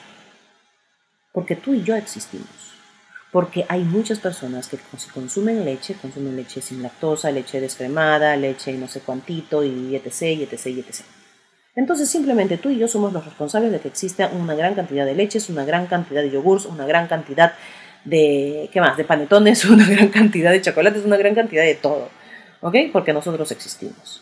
Porque 1.32 1.56
tú 1.56 1.74
y 1.74 1.84
yo 1.84 1.96
existimos. 1.96 2.71
Porque 3.32 3.66
hay 3.70 3.84
muchas 3.84 4.20
personas 4.20 4.68
que 4.68 4.78
consumen 5.14 5.64
leche, 5.64 5.96
consumen 6.02 6.36
leche 6.36 6.62
sin 6.62 6.82
lactosa, 6.82 7.32
leche 7.32 7.62
descremada, 7.62 8.36
leche 8.36 8.74
no 8.74 8.88
sé 8.88 9.00
cuantito 9.00 9.64
y 9.64 9.96
etc, 9.96 10.22
y 10.22 10.44
etc, 10.44 10.66
etc. 10.66 11.06
Entonces 11.76 12.10
simplemente 12.10 12.58
tú 12.58 12.70
y 12.70 12.78
yo 12.78 12.88
somos 12.88 13.14
los 13.14 13.24
responsables 13.24 13.72
de 13.72 13.80
que 13.80 13.88
exista 13.88 14.30
una 14.34 14.56
gran 14.56 14.76
cantidad 14.76 15.06
de 15.06 15.16
leches, 15.16 15.50
una 15.50 15.64
gran 15.64 15.88
cantidad 15.88 16.22
de 16.22 16.30
yogurts, 16.30 16.66
una 16.66 16.86
gran 16.86 17.08
cantidad 17.08 17.54
de, 18.04 18.70
¿qué 18.74 18.82
más? 18.82 18.98
De 18.98 19.06
panetones, 19.06 19.64
una 19.70 19.88
gran 19.88 20.10
cantidad 20.10 20.52
de 20.52 20.62
chocolates, 20.62 21.06
una 21.06 21.18
gran 21.18 21.36
cantidad 21.36 21.64
de 21.64 21.76
todo. 21.76 22.10
¿Ok? 22.62 22.76
Porque 22.92 23.14
nosotros 23.14 23.52
existimos. 23.52 24.22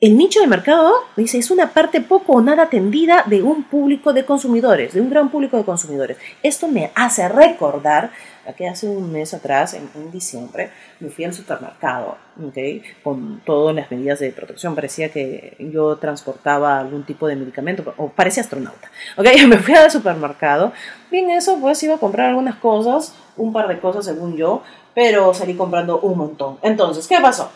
El 0.00 0.18
nicho 0.18 0.40
de 0.40 0.48
mercado, 0.48 0.92
dice, 1.16 1.38
es 1.38 1.52
una 1.52 1.72
parte 1.72 2.00
poco 2.00 2.32
o 2.32 2.40
nada 2.40 2.64
atendida 2.64 3.22
de 3.26 3.42
un 3.44 3.62
público 3.62 4.12
de 4.12 4.24
consumidores, 4.24 4.92
de 4.92 5.00
un 5.00 5.08
gran 5.08 5.30
público 5.30 5.56
de 5.56 5.64
consumidores. 5.64 6.16
Esto 6.42 6.66
me 6.66 6.90
hace 6.96 7.28
recordar 7.28 8.10
que 8.56 8.68
hace 8.68 8.88
un 8.88 9.12
mes 9.12 9.32
atrás, 9.34 9.72
en, 9.74 10.10
diciembre, 10.10 10.70
me 10.98 11.10
fui 11.10 11.24
al 11.24 11.32
supermercado, 11.32 12.18
¿okay? 12.44 12.82
con 13.04 13.40
todas 13.46 13.74
las 13.74 13.88
medidas 13.88 14.18
de 14.18 14.32
protección. 14.32 14.74
Parecía 14.74 15.10
que 15.10 15.56
yo 15.72 15.96
transportaba 15.96 16.80
algún 16.80 17.04
tipo 17.04 17.28
de 17.28 17.36
medicamento, 17.36 17.94
o 17.96 18.08
parecía 18.08 18.42
astronauta. 18.42 18.90
¿okay? 19.16 19.46
Me 19.46 19.58
fui 19.58 19.74
al 19.74 19.92
supermercado. 19.92 20.72
Bien, 21.08 21.30
eso, 21.30 21.58
pues 21.60 21.80
iba 21.84 21.94
a 21.94 21.98
comprar 21.98 22.30
algunas 22.30 22.56
cosas, 22.56 23.14
un 23.36 23.52
par 23.52 23.68
de 23.68 23.78
cosas 23.78 24.04
según 24.04 24.36
yo, 24.36 24.64
pero 24.92 25.32
salí 25.32 25.54
comprando 25.54 26.00
un 26.00 26.18
montón. 26.18 26.58
Entonces, 26.62 27.06
¿qué 27.06 27.18
pasó? 27.22 27.50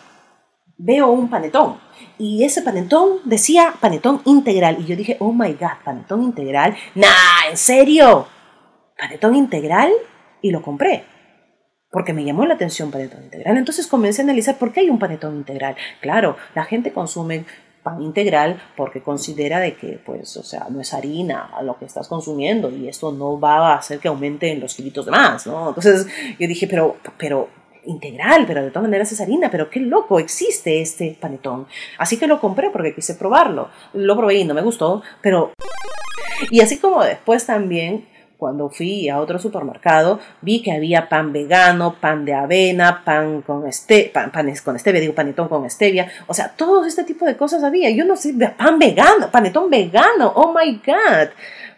Veo 0.79 1.11
un 1.11 1.29
panetón 1.29 1.77
y 2.19 2.45
ese 2.45 2.63
panetón 2.63 3.19
decía 3.25 3.75
panetón 3.81 4.21
integral. 4.25 4.77
Y 4.81 4.85
yo 4.87 4.97
dije, 4.97 5.17
oh 5.21 5.33
my 5.33 5.53
god, 5.53 5.83
panetón 5.85 6.23
integral. 6.23 6.77
Nah, 6.95 7.51
¿en 7.51 7.57
serio? 7.57 8.27
¿Panetón 8.99 9.35
integral? 9.35 9.93
Y 10.41 10.51
lo 10.51 10.63
compré. 10.63 11.05
Porque 11.91 12.13
me 12.13 12.25
llamó 12.25 12.45
la 12.45 12.55
atención 12.55 12.91
panetón 12.91 13.25
integral. 13.25 13.57
Entonces 13.57 13.87
comencé 13.87 14.23
a 14.23 14.25
analizar 14.25 14.57
por 14.57 14.73
qué 14.73 14.81
hay 14.81 14.91
un 14.91 14.99
panetón 14.99 15.37
integral. 15.37 15.77
Claro, 16.01 16.37
la 16.55 16.65
gente 16.65 16.93
consume 16.93 17.45
pan 17.83 18.03
integral 18.03 18.61
porque 18.77 19.01
considera 19.03 19.61
de 19.61 19.77
que, 19.77 20.01
pues, 20.05 20.37
o 20.37 20.43
sea, 20.43 20.67
no 20.71 20.81
es 20.81 20.93
harina 20.93 21.51
lo 21.63 21.79
que 21.79 21.85
estás 21.85 22.09
consumiendo 22.09 22.71
y 22.71 22.89
esto 22.89 23.13
no 23.13 23.39
va 23.39 23.73
a 23.73 23.77
hacer 23.77 24.01
que 24.01 24.09
aumenten 24.09 24.61
los 24.61 24.75
kilitos 24.75 25.07
de 25.07 25.13
más, 25.13 25.47
¿no? 25.47 25.69
Entonces 25.69 26.07
yo 26.39 26.49
dije, 26.49 26.67
pero, 26.67 26.97
pero, 27.17 27.49
integral, 27.89 28.45
pero 28.47 28.63
de 28.63 28.71
todas 28.71 28.85
maneras 28.85 29.11
es 29.11 29.21
harina, 29.21 29.51
pero 29.51 29.71
qué 29.71 29.81
loco, 29.81 30.21
existe 30.21 30.81
este 30.81 31.17
panetón. 31.21 31.67
Así 31.99 32.19
que 32.19 32.27
lo 32.27 32.41
compré 32.41 32.71
porque 32.71 32.95
quise 32.95 33.15
probarlo. 33.15 33.69
Lo 33.95 34.17
probé 34.17 34.37
y 34.37 34.45
no 34.45 34.55
me 34.55 34.63
gustó, 34.63 35.03
pero... 35.21 35.53
Y 36.51 36.61
así 36.61 36.79
como 36.79 37.03
después 37.03 37.47
también, 37.47 38.07
cuando 38.37 38.69
fui 38.71 39.09
a 39.09 39.19
otro 39.19 39.39
supermercado, 39.41 40.21
vi 40.41 40.63
que 40.63 40.71
había 40.71 41.09
pan 41.09 41.33
vegano, 41.33 41.97
pan 42.01 42.25
de 42.25 42.35
avena, 42.35 43.03
pan 43.05 43.43
con 43.43 43.67
este, 43.67 44.11
pan, 44.13 44.31
panes 44.31 44.63
con 44.63 44.79
stevia, 44.79 45.01
digo 45.01 45.15
panetón 45.15 45.49
con 45.49 45.69
stevia, 45.69 46.09
o 46.29 46.35
sea, 46.35 46.55
todo 46.55 46.85
este 46.85 47.03
tipo 47.03 47.25
de 47.25 47.37
cosas 47.37 47.65
había. 47.65 47.91
Yo 47.91 48.05
no 48.05 48.15
sé, 48.15 48.35
pan 48.57 48.79
vegano, 48.79 49.31
panetón 49.33 49.69
vegano, 49.69 50.33
oh 50.37 50.55
my 50.55 50.81
god 50.87 51.31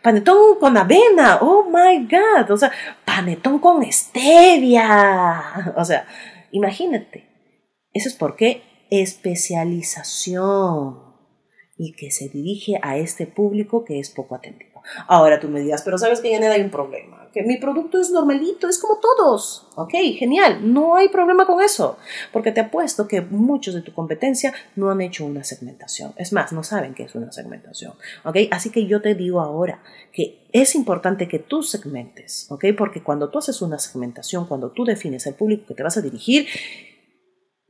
panetón 0.03 0.59
con 0.59 0.77
avena, 0.77 1.39
oh 1.41 1.65
my 1.65 2.07
god, 2.07 2.51
o 2.51 2.57
sea, 2.57 2.73
panetón 3.05 3.59
con 3.59 3.83
stevia, 3.91 5.73
o 5.77 5.85
sea, 5.85 6.07
imagínate, 6.51 7.29
eso 7.93 8.09
es 8.09 8.15
porque 8.15 8.63
especialización 8.91 11.11
y 11.77 11.93
que 11.93 12.11
se 12.11 12.29
dirige 12.29 12.79
a 12.83 12.97
este 12.97 13.27
público 13.27 13.85
que 13.85 14.01
es 14.01 14.11
poco 14.11 14.35
atendido. 14.35 14.83
Ahora 15.07 15.39
tú 15.41 15.49
me 15.49 15.61
dirás, 15.61 15.83
pero 15.83 15.99
sabes 15.99 16.21
que 16.21 16.31
ya 16.31 16.39
hay 16.39 16.63
un 16.63 16.71
problema 16.71 17.20
que 17.33 17.43
mi 17.43 17.57
producto 17.57 18.01
es 18.01 18.11
normalito, 18.11 18.69
es 18.69 18.79
como 18.79 18.99
todos. 18.99 19.67
Ok, 19.77 19.93
genial, 20.19 20.73
no 20.73 20.97
hay 20.97 21.09
problema 21.09 21.47
con 21.47 21.63
eso, 21.63 21.97
porque 22.33 22.53
te 22.53 22.61
apuesto 22.61 23.07
que 23.07 23.21
muchos 23.21 23.75
de 23.75 23.83
tu 23.83 23.95
competencia 23.95 24.53
no 24.77 24.91
han 24.91 25.01
hecho 25.01 25.25
una 25.25 25.45
segmentación. 25.45 26.13
Es 26.17 26.33
más, 26.33 26.53
no 26.53 26.63
saben 26.63 26.95
qué 26.95 27.05
es 27.05 27.15
una 27.15 27.33
segmentación. 27.33 27.93
Ok, 28.25 28.37
así 28.51 28.71
que 28.71 28.87
yo 28.87 29.01
te 29.01 29.15
digo 29.15 29.41
ahora 29.41 29.83
que 30.13 30.41
es 30.53 30.75
importante 30.75 31.29
que 31.29 31.39
tú 31.39 31.63
segmentes, 31.63 32.47
ok, 32.51 32.67
porque 32.77 33.03
cuando 33.03 33.31
tú 33.31 33.39
haces 33.39 33.63
una 33.63 33.79
segmentación, 33.79 34.47
cuando 34.47 34.71
tú 34.71 34.85
defines 34.85 35.27
el 35.27 35.35
público 35.35 35.67
que 35.67 35.75
te 35.75 35.83
vas 35.83 35.97
a 35.97 36.03
dirigir, 36.03 36.47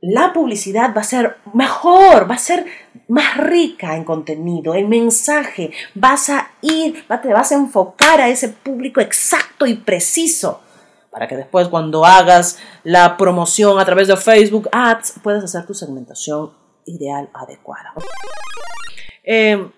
la 0.01 0.33
publicidad 0.33 0.93
va 0.95 1.01
a 1.01 1.05
ser 1.05 1.37
mejor, 1.53 2.29
va 2.29 2.35
a 2.35 2.39
ser 2.39 2.65
más 3.07 3.37
rica 3.37 3.95
en 3.95 4.03
contenido, 4.03 4.73
en 4.73 4.89
mensaje. 4.89 5.71
Vas 5.93 6.29
a 6.29 6.51
ir, 6.61 7.05
te 7.21 7.33
vas 7.33 7.51
a 7.51 7.55
enfocar 7.55 8.19
a 8.19 8.29
ese 8.29 8.49
público 8.49 8.99
exacto 8.99 9.65
y 9.65 9.75
preciso 9.75 10.61
para 11.11 11.27
que 11.27 11.35
después 11.35 11.67
cuando 11.67 12.05
hagas 12.05 12.57
la 12.83 13.17
promoción 13.17 13.79
a 13.79 13.85
través 13.85 14.07
de 14.07 14.15
Facebook 14.15 14.69
Ads 14.71 15.15
puedas 15.21 15.43
hacer 15.43 15.65
tu 15.65 15.73
segmentación 15.73 16.51
ideal 16.85 17.29
adecuada. 17.33 17.93
Eh, 19.23 19.69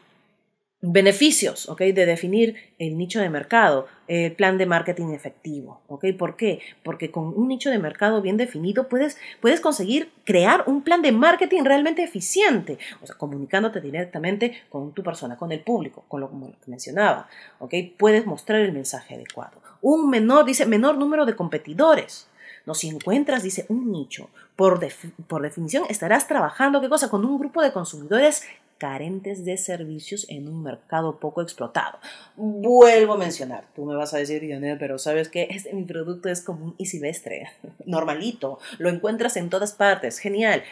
beneficios, 0.79 1.67
¿ok? 1.69 1.79
De 1.81 2.05
definir 2.05 2.75
el 2.77 2.97
nicho 2.97 3.19
de 3.19 3.29
mercado, 3.29 3.87
el 4.07 4.33
plan 4.33 4.57
de 4.57 4.65
marketing 4.65 5.09
efectivo, 5.13 5.81
¿ok? 5.87 6.05
¿Por 6.17 6.35
qué? 6.35 6.59
Porque 6.83 7.11
con 7.11 7.27
un 7.27 7.47
nicho 7.47 7.69
de 7.69 7.79
mercado 7.79 8.21
bien 8.21 8.37
definido 8.37 8.87
puedes, 8.89 9.17
puedes 9.41 9.61
conseguir 9.61 10.11
crear 10.25 10.63
un 10.67 10.81
plan 10.81 11.01
de 11.01 11.11
marketing 11.11 11.63
realmente 11.63 12.03
eficiente, 12.03 12.77
o 13.01 13.07
sea, 13.07 13.15
comunicándote 13.15 13.81
directamente 13.81 14.53
con 14.69 14.91
tu 14.91 15.03
persona, 15.03 15.37
con 15.37 15.51
el 15.51 15.61
público, 15.61 16.03
con 16.07 16.21
lo 16.21 16.29
que 16.29 16.69
mencionaba, 16.69 17.27
¿ok? 17.59 17.73
Puedes 17.97 18.25
mostrar 18.25 18.61
el 18.61 18.73
mensaje 18.73 19.15
adecuado. 19.15 19.61
Un 19.81 20.09
menor, 20.09 20.45
dice, 20.45 20.65
menor 20.65 20.97
número 20.97 21.25
de 21.25 21.35
competidores. 21.35 22.27
No, 22.65 22.73
si 22.73 22.87
encuentras, 22.87 23.43
dice, 23.43 23.65
un 23.67 23.91
nicho, 23.91 24.29
por, 24.55 24.79
por 25.27 25.41
definición 25.41 25.83
estarás 25.89 26.27
trabajando, 26.27 26.79
¿qué 26.79 26.87
cosa? 26.87 27.09
Con 27.09 27.25
un 27.25 27.37
grupo 27.37 27.61
de 27.61 27.73
consumidores 27.73 28.43
carentes 28.77 29.45
de 29.45 29.57
servicios 29.57 30.25
en 30.29 30.47
un 30.47 30.63
mercado 30.63 31.19
poco 31.19 31.41
explotado. 31.41 31.99
Vuelvo 32.35 33.13
a 33.13 33.17
mencionar, 33.17 33.65
tú 33.75 33.85
me 33.85 33.95
vas 33.95 34.13
a 34.13 34.17
decir, 34.17 34.41
pero 34.79 34.97
sabes 34.97 35.29
que 35.29 35.47
este, 35.49 35.73
mi 35.73 35.83
producto 35.83 36.29
es 36.29 36.41
común 36.41 36.75
y 36.77 36.87
silvestre, 36.87 37.49
normalito, 37.85 38.59
lo 38.77 38.89
encuentras 38.89 39.37
en 39.37 39.49
todas 39.49 39.73
partes, 39.73 40.19
genial. 40.19 40.63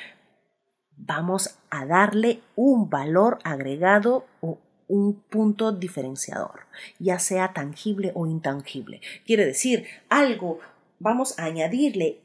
Vamos 0.97 1.57
a 1.69 1.85
darle 1.85 2.41
un 2.55 2.89
valor 2.89 3.39
agregado 3.43 4.25
o 4.41 4.59
un 4.87 5.13
punto 5.21 5.71
diferenciador, 5.71 6.65
ya 6.99 7.17
sea 7.17 7.53
tangible 7.53 8.11
o 8.13 8.27
intangible. 8.27 8.99
Quiere 9.25 9.45
decir, 9.45 9.85
algo, 10.09 10.59
vamos 10.99 11.39
a 11.39 11.45
añadirle 11.45 12.19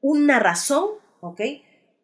una 0.00 0.38
razón, 0.38 0.90
¿ok? 1.20 1.40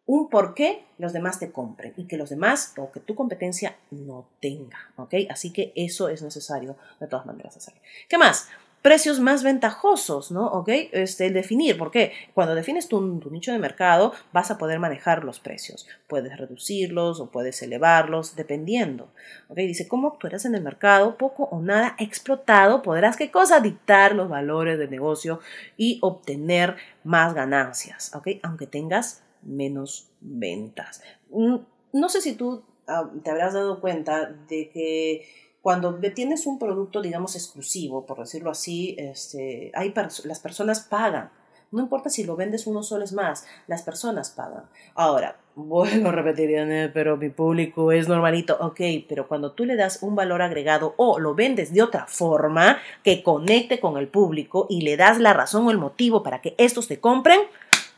Un 0.09 0.31
por 0.31 0.55
qué 0.55 0.87
los 0.97 1.13
demás 1.13 1.39
te 1.39 1.53
compren 1.53 1.93
y 1.99 2.05
que 2.05 2.17
los 2.17 2.31
demás 2.31 2.73
o 2.79 2.91
que 2.91 2.99
tu 2.99 3.15
competencia 3.15 3.77
no 3.91 4.27
tenga, 4.41 4.79
¿ok? 4.97 5.15
Así 5.29 5.53
que 5.53 5.71
eso 5.77 6.09
es 6.09 6.23
necesario 6.23 6.77
de 6.99 7.07
todas 7.07 7.27
maneras 7.27 7.59
hacer. 7.59 7.75
¿Qué 8.09 8.17
más? 8.17 8.49
precios 8.81 9.19
más 9.19 9.43
ventajosos, 9.43 10.31
¿no? 10.31 10.47
¿Ok? 10.47 10.69
Este, 10.93 11.31
definir, 11.31 11.77
porque 11.77 12.13
cuando 12.33 12.55
defines 12.55 12.89
tu, 12.89 13.21
nicho 13.31 13.53
de 13.53 13.59
mercado 13.59 14.13
vas 14.33 14.51
a 14.51 14.57
poder 14.57 14.79
manejar 14.79 15.25
los 15.25 15.41
precios. 15.41 15.87
Puedes 16.07 16.39
reducirlos 16.39 17.21
o 17.21 17.27
puedes 17.31 17.61
elevarlos, 17.61 18.37
dependiendo. 18.37 19.09
¿Ok? 19.49 19.57
Dice, 19.57 19.89
¿cómo 19.89 20.09
actuarás 20.09 20.45
en 20.45 20.55
el 20.55 20.63
mercado? 20.63 21.19
Poco 21.19 21.45
o 21.51 21.61
nada 21.61 21.97
explotado, 21.99 22.83
podrás, 22.83 23.17
¿qué 23.17 23.31
cosa? 23.31 23.61
Dictar 23.61 24.15
los 24.15 24.29
valores 24.29 24.79
del 24.79 24.91
negocio 24.91 25.41
y 25.77 25.99
obtener 26.01 26.77
más 27.05 27.35
ganancias, 27.35 28.15
¿ok? 28.15 28.29
Aunque 28.43 28.67
tengas 28.67 29.23
menos 29.43 30.11
ventas. 30.21 31.03
Mm, 31.31 31.57
no 31.93 32.09
sé 32.09 32.21
si 32.21 32.35
tú 32.35 32.63
ah, 32.87 33.11
te 33.23 33.31
habrás 33.31 33.55
dado 33.55 33.81
cuenta 33.81 34.27
de 34.27 34.71
que 34.71 35.27
cuando 35.61 35.95
tienes 36.15 36.47
un 36.47 36.59
producto, 36.59 37.03
digamos, 37.03 37.35
exclusivo, 37.35 38.07
por 38.07 38.19
decirlo 38.19 38.51
así, 38.51 38.95
este, 38.99 39.73
hay 39.75 39.93
las 40.25 40.41
personas 40.41 40.81
pagan. 40.81 41.31
No 41.71 41.83
importa 41.83 42.09
si 42.09 42.25
lo 42.25 42.37
vendes 42.37 42.67
unos 42.67 42.89
soles 42.89 43.13
más, 43.13 43.47
las 43.67 43.83
personas 43.83 44.31
pagan. 44.31 44.65
Ahora, 44.95 45.37
vuelvo 45.55 46.09
a 46.09 46.91
pero 46.95 47.17
mi 47.19 47.29
público 47.29 47.93
es 47.93 48.09
normalito. 48.09 48.57
Ok, 48.61 48.81
pero 49.09 49.29
cuando 49.29 49.53
tú 49.53 49.67
le 49.67 49.77
das 49.77 50.03
un 50.03 50.15
valor 50.15 50.41
agregado 50.41 50.95
o 50.97 51.19
lo 51.19 51.35
vendes 51.35 51.75
de 51.75 51.83
otra 51.83 52.07
forma 52.07 52.79
que 53.03 53.23
conecte 53.23 53.81
con 53.81 53.99
el 53.99 54.09
público 54.09 54.67
y 54.71 54.81
le 54.81 54.97
das 54.97 55.19
la 55.19 55.35
razón 55.35 55.67
o 55.67 55.71
el 55.71 55.79
motivo 55.79 56.23
para 56.23 56.41
que 56.41 56.55
estos 56.57 56.89
te 56.89 57.01
compren, 57.01 57.41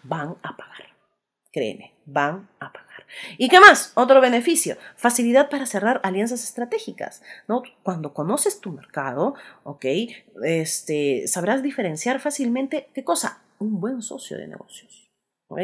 van 0.03 0.37
a 0.43 0.57
pagar. 0.57 0.90
Créeme, 1.53 1.95
van 2.07 2.49
a 2.61 2.73
pagar. 2.73 3.07
¿Y 3.39 3.49
qué 3.49 3.59
más? 3.59 3.93
Otro 3.95 4.21
beneficio, 4.21 4.77
facilidad 4.97 5.49
para 5.51 5.67
cerrar 5.67 6.01
alianzas 6.05 6.45
estratégicas, 6.45 7.23
¿no? 7.49 7.63
Cuando 7.83 8.15
conoces 8.15 8.61
tu 8.61 8.71
mercado, 8.71 9.35
¿ok? 9.65 9.85
Este, 10.45 11.27
sabrás 11.27 11.63
diferenciar 11.63 12.21
fácilmente 12.21 12.89
qué 12.95 13.03
cosa, 13.03 13.43
un 13.59 13.81
buen 13.81 14.03
socio 14.03 14.39
de 14.39 14.47
negocios. 14.47 15.11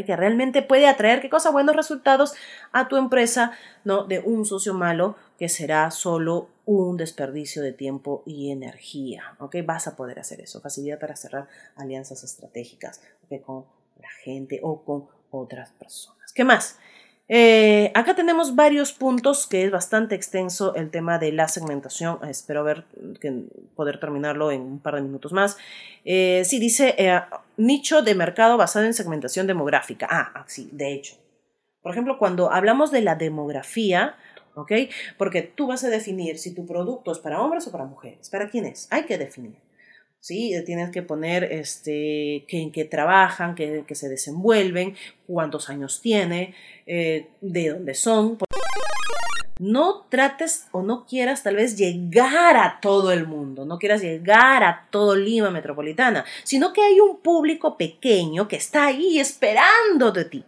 que 0.04 0.16
realmente 0.16 0.62
puede 0.62 0.88
atraer 0.88 1.20
qué 1.20 1.30
cosa 1.30 1.52
buenos 1.52 1.76
resultados 1.76 2.34
a 2.72 2.88
tu 2.88 2.96
empresa, 2.96 3.52
no 3.84 4.04
de 4.04 4.18
un 4.18 4.44
socio 4.44 4.74
malo 4.74 5.16
que 5.38 5.48
será 5.48 5.92
solo 5.92 6.48
un 6.64 6.96
desperdicio 6.96 7.62
de 7.62 7.72
tiempo 7.72 8.24
y 8.26 8.50
energía, 8.50 9.36
¿ok? 9.38 9.56
Vas 9.64 9.86
a 9.86 9.94
poder 9.94 10.18
hacer 10.18 10.40
eso, 10.40 10.60
facilidad 10.60 10.98
para 10.98 11.14
cerrar 11.14 11.46
alianzas 11.76 12.24
estratégicas, 12.24 13.00
con 13.44 13.66
la 14.00 14.10
gente 14.24 14.58
o 14.62 14.84
con 14.84 15.15
otras 15.36 15.70
personas. 15.72 16.32
¿Qué 16.32 16.44
más? 16.44 16.78
Eh, 17.28 17.90
acá 17.94 18.14
tenemos 18.14 18.54
varios 18.54 18.92
puntos 18.92 19.48
que 19.48 19.64
es 19.64 19.72
bastante 19.72 20.14
extenso 20.14 20.74
el 20.76 20.90
tema 20.90 21.18
de 21.18 21.32
la 21.32 21.48
segmentación. 21.48 22.18
Espero 22.28 22.62
ver 22.62 22.84
que 23.20 23.44
poder 23.74 23.98
terminarlo 23.98 24.52
en 24.52 24.60
un 24.62 24.78
par 24.78 24.94
de 24.94 25.02
minutos 25.02 25.32
más. 25.32 25.56
Eh, 26.04 26.42
sí, 26.44 26.60
dice 26.60 26.94
eh, 26.98 27.20
nicho 27.56 28.02
de 28.02 28.14
mercado 28.14 28.56
basado 28.56 28.86
en 28.86 28.94
segmentación 28.94 29.46
demográfica. 29.46 30.06
Ah, 30.08 30.30
ah, 30.34 30.44
sí, 30.46 30.68
de 30.72 30.92
hecho. 30.92 31.16
Por 31.82 31.92
ejemplo, 31.92 32.18
cuando 32.18 32.52
hablamos 32.52 32.90
de 32.90 33.00
la 33.00 33.16
demografía, 33.16 34.16
¿ok? 34.54 34.72
Porque 35.18 35.42
tú 35.42 35.66
vas 35.66 35.84
a 35.84 35.88
definir 35.88 36.38
si 36.38 36.54
tu 36.54 36.66
producto 36.66 37.12
es 37.12 37.18
para 37.18 37.40
hombres 37.40 37.66
o 37.66 37.72
para 37.72 37.84
mujeres. 37.84 38.28
¿Para 38.30 38.48
quién 38.48 38.66
es? 38.66 38.88
Hay 38.90 39.04
que 39.04 39.18
definir. 39.18 39.65
¿Sí? 40.26 40.52
Tienes 40.66 40.90
que 40.90 41.02
poner 41.02 41.44
este, 41.44 42.44
que, 42.48 42.60
en 42.60 42.72
qué 42.72 42.84
trabajan, 42.84 43.54
que, 43.54 43.84
que 43.86 43.94
se 43.94 44.08
desenvuelven, 44.08 44.96
cuántos 45.28 45.70
años 45.70 46.00
tiene, 46.02 46.52
eh, 46.84 47.28
de 47.40 47.68
dónde 47.68 47.94
son. 47.94 48.36
No 49.60 50.04
trates 50.10 50.66
o 50.72 50.82
no 50.82 51.06
quieras 51.06 51.44
tal 51.44 51.54
vez 51.54 51.78
llegar 51.78 52.56
a 52.56 52.80
todo 52.82 53.12
el 53.12 53.28
mundo, 53.28 53.64
no 53.64 53.78
quieras 53.78 54.02
llegar 54.02 54.64
a 54.64 54.88
todo 54.90 55.14
Lima 55.14 55.50
metropolitana, 55.50 56.24
sino 56.42 56.72
que 56.72 56.82
hay 56.82 56.98
un 56.98 57.20
público 57.20 57.76
pequeño 57.76 58.48
que 58.48 58.56
está 58.56 58.86
ahí 58.86 59.20
esperando 59.20 60.10
de 60.10 60.24
ti. 60.24 60.44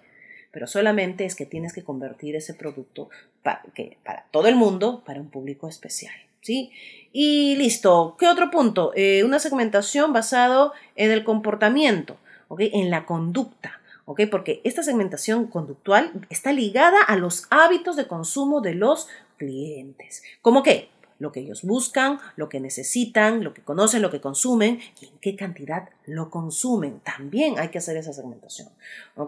Pero 0.50 0.66
solamente 0.66 1.24
es 1.24 1.36
que 1.36 1.46
tienes 1.46 1.72
que 1.72 1.84
convertir 1.84 2.34
ese 2.34 2.52
producto 2.52 3.10
para, 3.44 3.62
que, 3.74 3.96
para 4.02 4.26
todo 4.32 4.48
el 4.48 4.56
mundo, 4.56 5.04
para 5.06 5.20
un 5.20 5.30
público 5.30 5.68
especial. 5.68 6.14
¿sí? 6.40 6.70
Y 7.12 7.56
listo. 7.56 8.16
¿Qué 8.18 8.28
otro 8.28 8.50
punto? 8.50 8.92
Eh, 8.94 9.24
una 9.24 9.38
segmentación 9.38 10.12
basado 10.12 10.72
en 10.96 11.10
el 11.10 11.24
comportamiento. 11.24 12.16
En 12.56 12.90
la 12.90 13.04
conducta, 13.04 13.80
¿ok? 14.06 14.22
Porque 14.30 14.62
esta 14.64 14.82
segmentación 14.82 15.48
conductual 15.48 16.12
está 16.30 16.50
ligada 16.50 17.02
a 17.02 17.14
los 17.16 17.46
hábitos 17.50 17.94
de 17.96 18.06
consumo 18.06 18.62
de 18.62 18.74
los 18.74 19.06
clientes. 19.36 20.22
¿Cómo 20.40 20.62
qué? 20.62 20.88
Lo 21.18 21.30
que 21.30 21.40
ellos 21.40 21.62
buscan, 21.62 22.18
lo 22.36 22.48
que 22.48 22.60
necesitan, 22.60 23.44
lo 23.44 23.52
que 23.52 23.62
conocen, 23.62 24.00
lo 24.00 24.10
que 24.10 24.20
consumen 24.20 24.80
y 25.00 25.06
en 25.06 25.18
qué 25.20 25.36
cantidad 25.36 25.90
lo 26.06 26.30
consumen. 26.30 27.00
También 27.00 27.58
hay 27.58 27.68
que 27.68 27.78
hacer 27.78 27.98
esa 27.98 28.14
segmentación. 28.14 28.70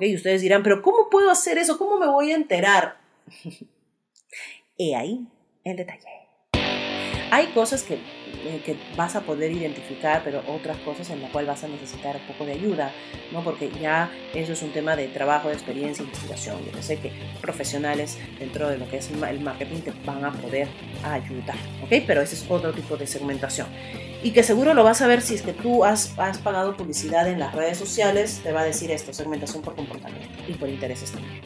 Y 0.01 0.15
ustedes 0.15 0.41
dirán, 0.41 0.63
pero 0.63 0.81
¿cómo 0.81 1.11
puedo 1.11 1.31
hacer 1.31 1.59
eso? 1.59 1.77
¿Cómo 1.77 1.99
me 1.99 2.07
voy 2.07 2.33
a 2.33 2.37
enterar? 2.37 2.97
He 4.79 4.95
ahí 4.95 5.27
el 5.65 5.77
detalle. 5.77 6.30
Hay 7.33 7.47
cosas 7.49 7.85
que, 7.85 7.95
eh, 7.95 8.61
que, 8.65 8.77
vas 8.97 9.15
a 9.15 9.21
poder 9.21 9.53
identificar, 9.53 10.23
pero 10.25 10.43
otras 10.49 10.77
cosas 10.79 11.11
en 11.11 11.23
las 11.23 11.31
cuales 11.31 11.49
vas 11.49 11.63
a 11.63 11.69
necesitar 11.69 12.17
un 12.17 12.23
poco 12.23 12.45
de 12.45 12.53
ayuda, 12.53 12.93
¿no? 13.31 13.45
Porque 13.45 13.71
ya 13.81 14.11
eso 14.35 14.53
es 14.53 14.63
un 14.63 14.73
tema 14.73 14.97
de 14.97 15.07
trabajo, 15.09 15.49
de 15.49 15.55
experiencia, 15.55 16.05
investigación. 16.05 16.57
Yo 16.75 16.83
sé 16.83 16.99
que 16.99 17.13
profesionales 17.41 18.19
dentro 18.39 18.69
de 18.69 18.79
lo 18.79 18.89
que 18.89 18.97
es 18.97 19.11
el 19.11 19.41
marketing 19.41 19.81
te 19.81 19.93
van 20.05 20.25
a 20.25 20.33
poder 20.33 20.69
ayudar, 21.05 21.57
¿ok? 21.85 22.03
Pero 22.07 22.21
ese 22.21 22.35
es 22.35 22.47
otro 22.49 22.73
tipo 22.73 22.97
de 22.97 23.07
segmentación. 23.07 23.69
Y 24.23 24.33
que 24.33 24.43
seguro 24.43 24.75
lo 24.75 24.85
vas 24.85 25.01
a 25.01 25.07
ver 25.07 25.23
si 25.23 25.35
es 25.35 25.43
que 25.43 25.53
tú 25.53 25.85
has, 25.85 26.09
pagado 26.45 26.77
publicidad 26.77 27.27
en 27.27 27.39
las 27.39 27.55
redes 27.55 27.79
sociales, 27.79 28.41
te 28.43 28.53
va 28.53 28.61
a 28.61 28.65
decir 28.65 28.91
esto, 28.91 29.15
segmentación 29.15 29.63
por 29.63 29.75
comportamiento 29.75 30.29
y 30.47 30.53
por 30.53 30.69
intereses 30.69 31.11
también. 31.11 31.41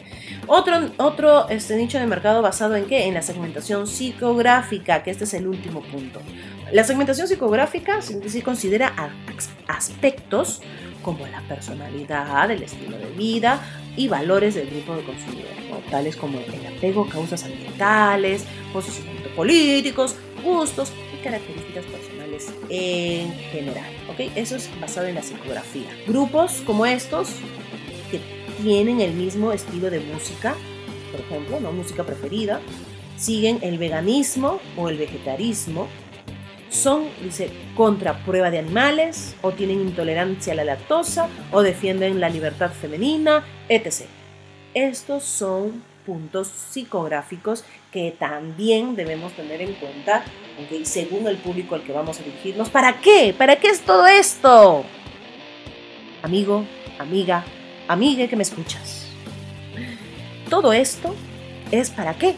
Otro, 0.48 0.90
otro 0.96 1.48
este, 1.48 1.76
nicho 1.76 1.98
de 1.98 2.06
mercado 2.06 2.42
basado 2.42 2.74
en 2.74 2.86
qué? 2.86 3.06
En 3.06 3.14
la 3.14 3.22
segmentación 3.22 3.86
psicográfica, 3.86 5.02
que 5.04 5.12
este 5.12 5.24
es 5.24 5.34
el 5.34 5.46
último 5.46 5.82
punto. 5.82 6.20
La 6.72 6.82
segmentación 6.82 7.28
psicográfica 7.28 8.02
sí 8.02 8.42
considera 8.42 8.92
aspectos 9.68 10.60
como 11.02 11.26
la 11.26 11.40
personalidad, 11.42 12.50
el 12.50 12.62
estilo 12.62 12.98
de 12.98 13.10
vida 13.10 13.60
y 13.96 14.08
valores 14.08 14.56
del 14.56 14.68
grupo 14.68 14.96
de 14.96 15.04
consumidores, 15.04 15.90
tales 15.90 16.16
como 16.16 16.40
el 16.40 16.76
apego, 16.76 17.08
causas 17.08 17.44
ambientales, 17.44 18.44
posicionamientos 18.72 19.32
políticos, 19.32 20.16
gustos 20.42 20.92
y 21.14 21.22
características 21.22 21.84
personales 21.84 22.13
en 22.68 23.32
general. 23.50 23.90
¿ok? 24.10 24.32
Eso 24.36 24.56
es 24.56 24.68
basado 24.80 25.06
en 25.06 25.14
la 25.14 25.22
psicografía. 25.22 25.88
Grupos 26.06 26.62
como 26.66 26.86
estos 26.86 27.28
tienen 28.62 29.00
el 29.00 29.12
mismo 29.12 29.52
estilo 29.52 29.90
de 29.90 30.00
música, 30.00 30.54
por 31.10 31.20
ejemplo, 31.20 31.60
¿no? 31.60 31.72
música 31.72 32.04
preferida, 32.04 32.60
siguen 33.16 33.58
el 33.62 33.78
veganismo 33.78 34.60
o 34.76 34.88
el 34.88 34.96
vegetarismo, 34.96 35.88
son, 36.70 37.04
dice, 37.22 37.50
contra 37.76 38.24
prueba 38.24 38.50
de 38.50 38.58
animales, 38.58 39.36
o 39.42 39.52
tienen 39.52 39.80
intolerancia 39.80 40.52
a 40.52 40.56
la 40.56 40.64
lactosa, 40.64 41.28
o 41.52 41.62
defienden 41.62 42.20
la 42.20 42.28
libertad 42.28 42.72
femenina, 42.72 43.44
etc. 43.68 44.06
Estos 44.74 45.22
son 45.22 45.84
puntos 46.04 46.48
psicográficos 46.48 47.64
que 47.92 48.10
también 48.18 48.96
debemos 48.96 49.32
tener 49.34 49.62
en 49.62 49.74
cuenta, 49.74 50.24
según 50.84 51.26
el 51.26 51.36
público 51.36 51.74
al 51.74 51.82
que 51.82 51.92
vamos 51.92 52.20
a 52.20 52.22
dirigirnos. 52.22 52.68
¿Para 52.68 53.00
qué? 53.00 53.34
¿Para 53.36 53.56
qué 53.56 53.68
es 53.68 53.80
todo 53.80 54.06
esto? 54.06 54.84
Amigo, 56.22 56.64
amiga, 56.98 57.44
amiga 57.88 58.26
que 58.28 58.36
me 58.36 58.42
escuchas. 58.42 59.06
Todo 60.48 60.72
esto 60.72 61.14
es 61.70 61.90
para 61.90 62.14
qué? 62.14 62.36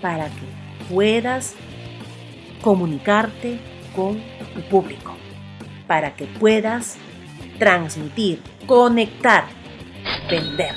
Para 0.00 0.26
que 0.26 0.92
puedas 0.92 1.54
comunicarte 2.62 3.58
con 3.94 4.20
tu 4.54 4.60
público, 4.62 5.14
para 5.86 6.14
que 6.14 6.26
puedas 6.26 6.96
transmitir, 7.58 8.40
conectar, 8.66 9.44
vender. 10.30 10.74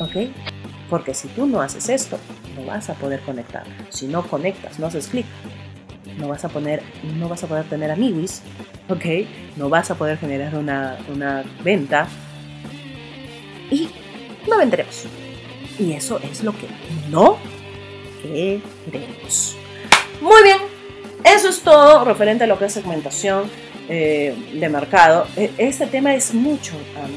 ¿Ok? 0.00 0.51
Porque 0.92 1.14
si 1.14 1.26
tú 1.28 1.46
no 1.46 1.62
haces 1.62 1.88
esto, 1.88 2.18
no 2.54 2.66
vas 2.66 2.90
a 2.90 2.94
poder 2.94 3.20
conectar. 3.20 3.64
Si 3.88 4.06
no 4.06 4.28
conectas, 4.28 4.78
no 4.78 4.88
haces 4.88 5.08
clic, 5.08 5.24
no 6.18 6.28
vas 6.28 6.44
a 6.44 6.50
no 7.16 7.28
vas 7.30 7.42
a 7.42 7.46
poder 7.46 7.64
tener 7.64 7.90
amigos, 7.90 8.42
¿ok? 8.90 9.26
No 9.56 9.70
vas 9.70 9.90
a 9.90 9.94
poder 9.94 10.18
generar 10.18 10.54
una, 10.54 10.98
una 11.10 11.44
venta, 11.64 12.06
y 13.70 13.88
no 14.46 14.58
vendremos. 14.58 15.04
Y 15.78 15.92
eso 15.92 16.20
es 16.30 16.44
lo 16.44 16.52
que 16.52 16.68
no 17.08 17.38
queremos. 18.22 19.56
Muy 20.20 20.42
bien, 20.42 20.58
eso 21.24 21.48
es 21.48 21.62
todo 21.62 22.04
referente 22.04 22.44
a 22.44 22.46
lo 22.46 22.58
que 22.58 22.66
es 22.66 22.72
segmentación 22.74 23.50
eh, 23.88 24.36
de 24.52 24.68
mercado. 24.68 25.26
E, 25.38 25.52
este 25.56 25.86
tema 25.86 26.14
es 26.14 26.34
mucho, 26.34 26.74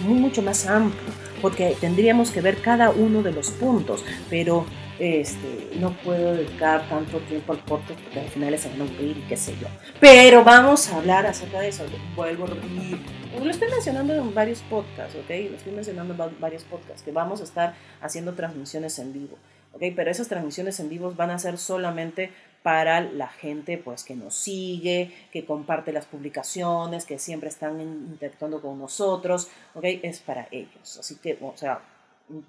mucho 0.07 0.41
más 0.41 0.65
amplio. 0.65 1.14
Porque 1.41 1.75
tendríamos 1.79 2.31
que 2.31 2.41
ver 2.41 2.61
cada 2.61 2.89
uno 2.89 3.21
de 3.21 3.31
los 3.31 3.51
puntos, 3.51 4.03
pero 4.29 4.65
este, 4.99 5.71
no 5.79 5.91
puedo 5.97 6.33
dedicar 6.33 6.87
tanto 6.87 7.19
tiempo 7.19 7.51
al 7.51 7.59
podcast 7.59 7.99
porque 7.99 8.21
al 8.21 8.29
final 8.29 8.57
se 8.57 8.69
van 8.69 8.81
a 8.81 8.83
aburrir 8.85 9.17
y 9.17 9.21
qué 9.27 9.35
sé 9.35 9.55
yo. 9.59 9.67
Pero 9.99 10.43
vamos 10.43 10.89
a 10.89 10.97
hablar 10.97 11.25
acerca 11.25 11.59
de 11.59 11.69
eso. 11.69 11.83
Vuelvo 12.15 12.47
repetir. 12.47 12.99
Lo 13.41 13.51
estoy 13.51 13.69
mencionando 13.69 14.13
en 14.13 14.33
varios 14.33 14.61
podcasts, 14.61 15.15
¿ok? 15.15 15.29
Lo 15.49 15.57
estoy 15.57 15.73
mencionando 15.73 16.13
en 16.13 16.39
varios 16.39 16.63
podcasts, 16.63 17.03
que 17.03 17.11
vamos 17.11 17.41
a 17.41 17.43
estar 17.43 17.73
haciendo 18.01 18.33
transmisiones 18.33 18.97
en 18.99 19.11
vivo, 19.11 19.37
¿ok? 19.73 19.83
Pero 19.95 20.09
esas 20.09 20.29
transmisiones 20.29 20.79
en 20.79 20.87
vivo 20.87 21.13
van 21.15 21.31
a 21.31 21.39
ser 21.39 21.57
solamente 21.57 22.31
para 22.65 22.99
la 22.99 23.27
gente 23.27 23.77
pues 23.77 24.03
que 24.03 24.15
nos 24.15 24.33
sigue, 24.33 25.13
que 25.31 25.45
comparte 25.45 25.93
las 25.93 26.07
publicaciones, 26.07 27.05
que 27.05 27.19
siempre 27.19 27.47
están 27.47 27.79
interactuando 27.79 28.59
con 28.59 28.79
nosotros, 28.79 29.51
¿ok? 29.75 29.83
Es 30.01 30.19
para 30.19 30.47
ellos. 30.49 30.97
Así 30.97 31.17
que, 31.17 31.37
o 31.41 31.55
sea, 31.55 31.81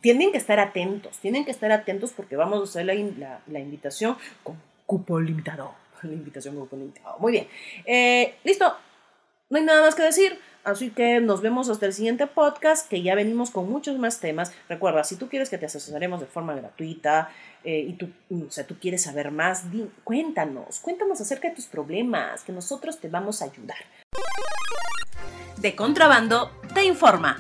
tienen 0.01 0.33
que 0.33 0.39
estar 0.39 0.59
atentos, 0.59 1.19
tienen 1.19 1.45
que 1.45 1.51
estar 1.51 1.71
atentos 1.71 2.15
porque 2.15 2.35
vamos 2.35 2.61
a 2.61 2.63
hacer 2.63 2.87
la, 2.87 3.41
la, 3.47 3.61
invitación 3.61 4.17
con 4.43 4.57
cupo 4.87 5.21
limitado. 5.21 5.75
La 6.03 6.15
invitación 6.15 6.55
con 6.55 6.65
cupo 6.65 6.77
limitado. 6.77 7.19
Muy 7.19 7.33
bien. 7.33 7.49
Eh, 7.85 8.37
listo. 8.43 8.75
No 9.51 9.59
hay 9.59 9.65
nada 9.65 9.83
más 9.83 9.95
que 9.95 10.03
decir. 10.03 10.39
Así 10.67 10.91
que 10.91 11.21
nos 11.21 11.43
vemos 11.43 11.69
hasta 11.69 11.87
el 11.87 11.93
siguiente 11.93 12.27
podcast, 12.27 12.89
que 12.89 13.01
ya 13.01 13.15
venimos 13.15 13.53
con 13.53 13.71
muchos 13.71 14.01
más 14.01 14.19
temas. 14.19 14.53
Recuerda, 14.69 15.05
si 15.05 15.15
tú 15.15 15.29
quieres 15.29 15.49
que 15.49 15.59
te 15.59 15.67
asesoremos 15.67 16.19
de 16.19 16.27
forma 16.27 16.57
gratuita 16.57 17.31
eh, 17.63 17.87
y 17.89 17.93
tú, 17.93 18.09
o 18.33 18.51
sea, 18.51 18.67
tú 18.67 18.75
quieres 18.81 19.05
saber 19.05 19.31
más, 19.31 19.63
cuéntanos, 20.03 20.81
cuéntanos 20.81 21.21
acerca 21.21 21.49
de 21.49 21.55
tus 21.55 21.67
problemas, 21.67 22.43
que 22.43 22.51
nosotros 22.51 22.99
te 22.99 23.07
vamos 23.07 23.43
a 23.43 23.45
ayudar. 23.45 23.79
De 25.59 25.77
Contrabando 25.77 26.51
te 26.75 26.85
informa. 26.85 27.39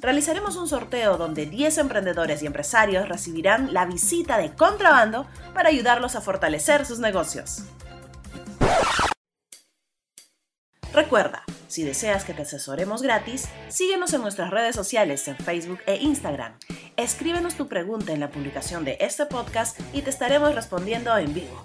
Realizaremos 0.00 0.56
un 0.56 0.68
sorteo 0.68 1.18
donde 1.18 1.44
10 1.44 1.76
emprendedores 1.76 2.42
y 2.42 2.46
empresarios 2.46 3.10
recibirán 3.10 3.74
la 3.74 3.84
visita 3.84 4.38
de 4.38 4.54
Contrabando 4.54 5.26
para 5.52 5.68
ayudarlos 5.68 6.16
a 6.16 6.22
fortalecer 6.22 6.86
sus 6.86 6.98
negocios. 6.98 7.64
Recuerda, 10.92 11.44
si 11.68 11.84
deseas 11.84 12.24
que 12.24 12.34
te 12.34 12.42
asesoremos 12.42 13.02
gratis, 13.02 13.48
síguenos 13.68 14.12
en 14.12 14.22
nuestras 14.22 14.50
redes 14.50 14.74
sociales 14.74 15.28
en 15.28 15.36
Facebook 15.36 15.78
e 15.86 15.96
Instagram. 15.96 16.54
Escríbenos 16.96 17.54
tu 17.54 17.68
pregunta 17.68 18.12
en 18.12 18.18
la 18.18 18.30
publicación 18.30 18.84
de 18.84 18.96
este 19.00 19.26
podcast 19.26 19.78
y 19.92 20.02
te 20.02 20.10
estaremos 20.10 20.54
respondiendo 20.54 21.16
en 21.16 21.32
vivo. 21.32 21.64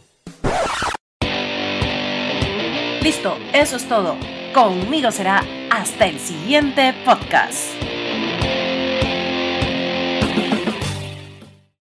Listo, 3.02 3.36
eso 3.54 3.78
es 3.78 3.90
todo. 3.90 4.16
Conmigo 4.54 5.12
será 5.12 5.44
hasta 5.72 6.06
el 6.06 6.20
siguiente 6.20 6.94
podcast. 7.04 7.60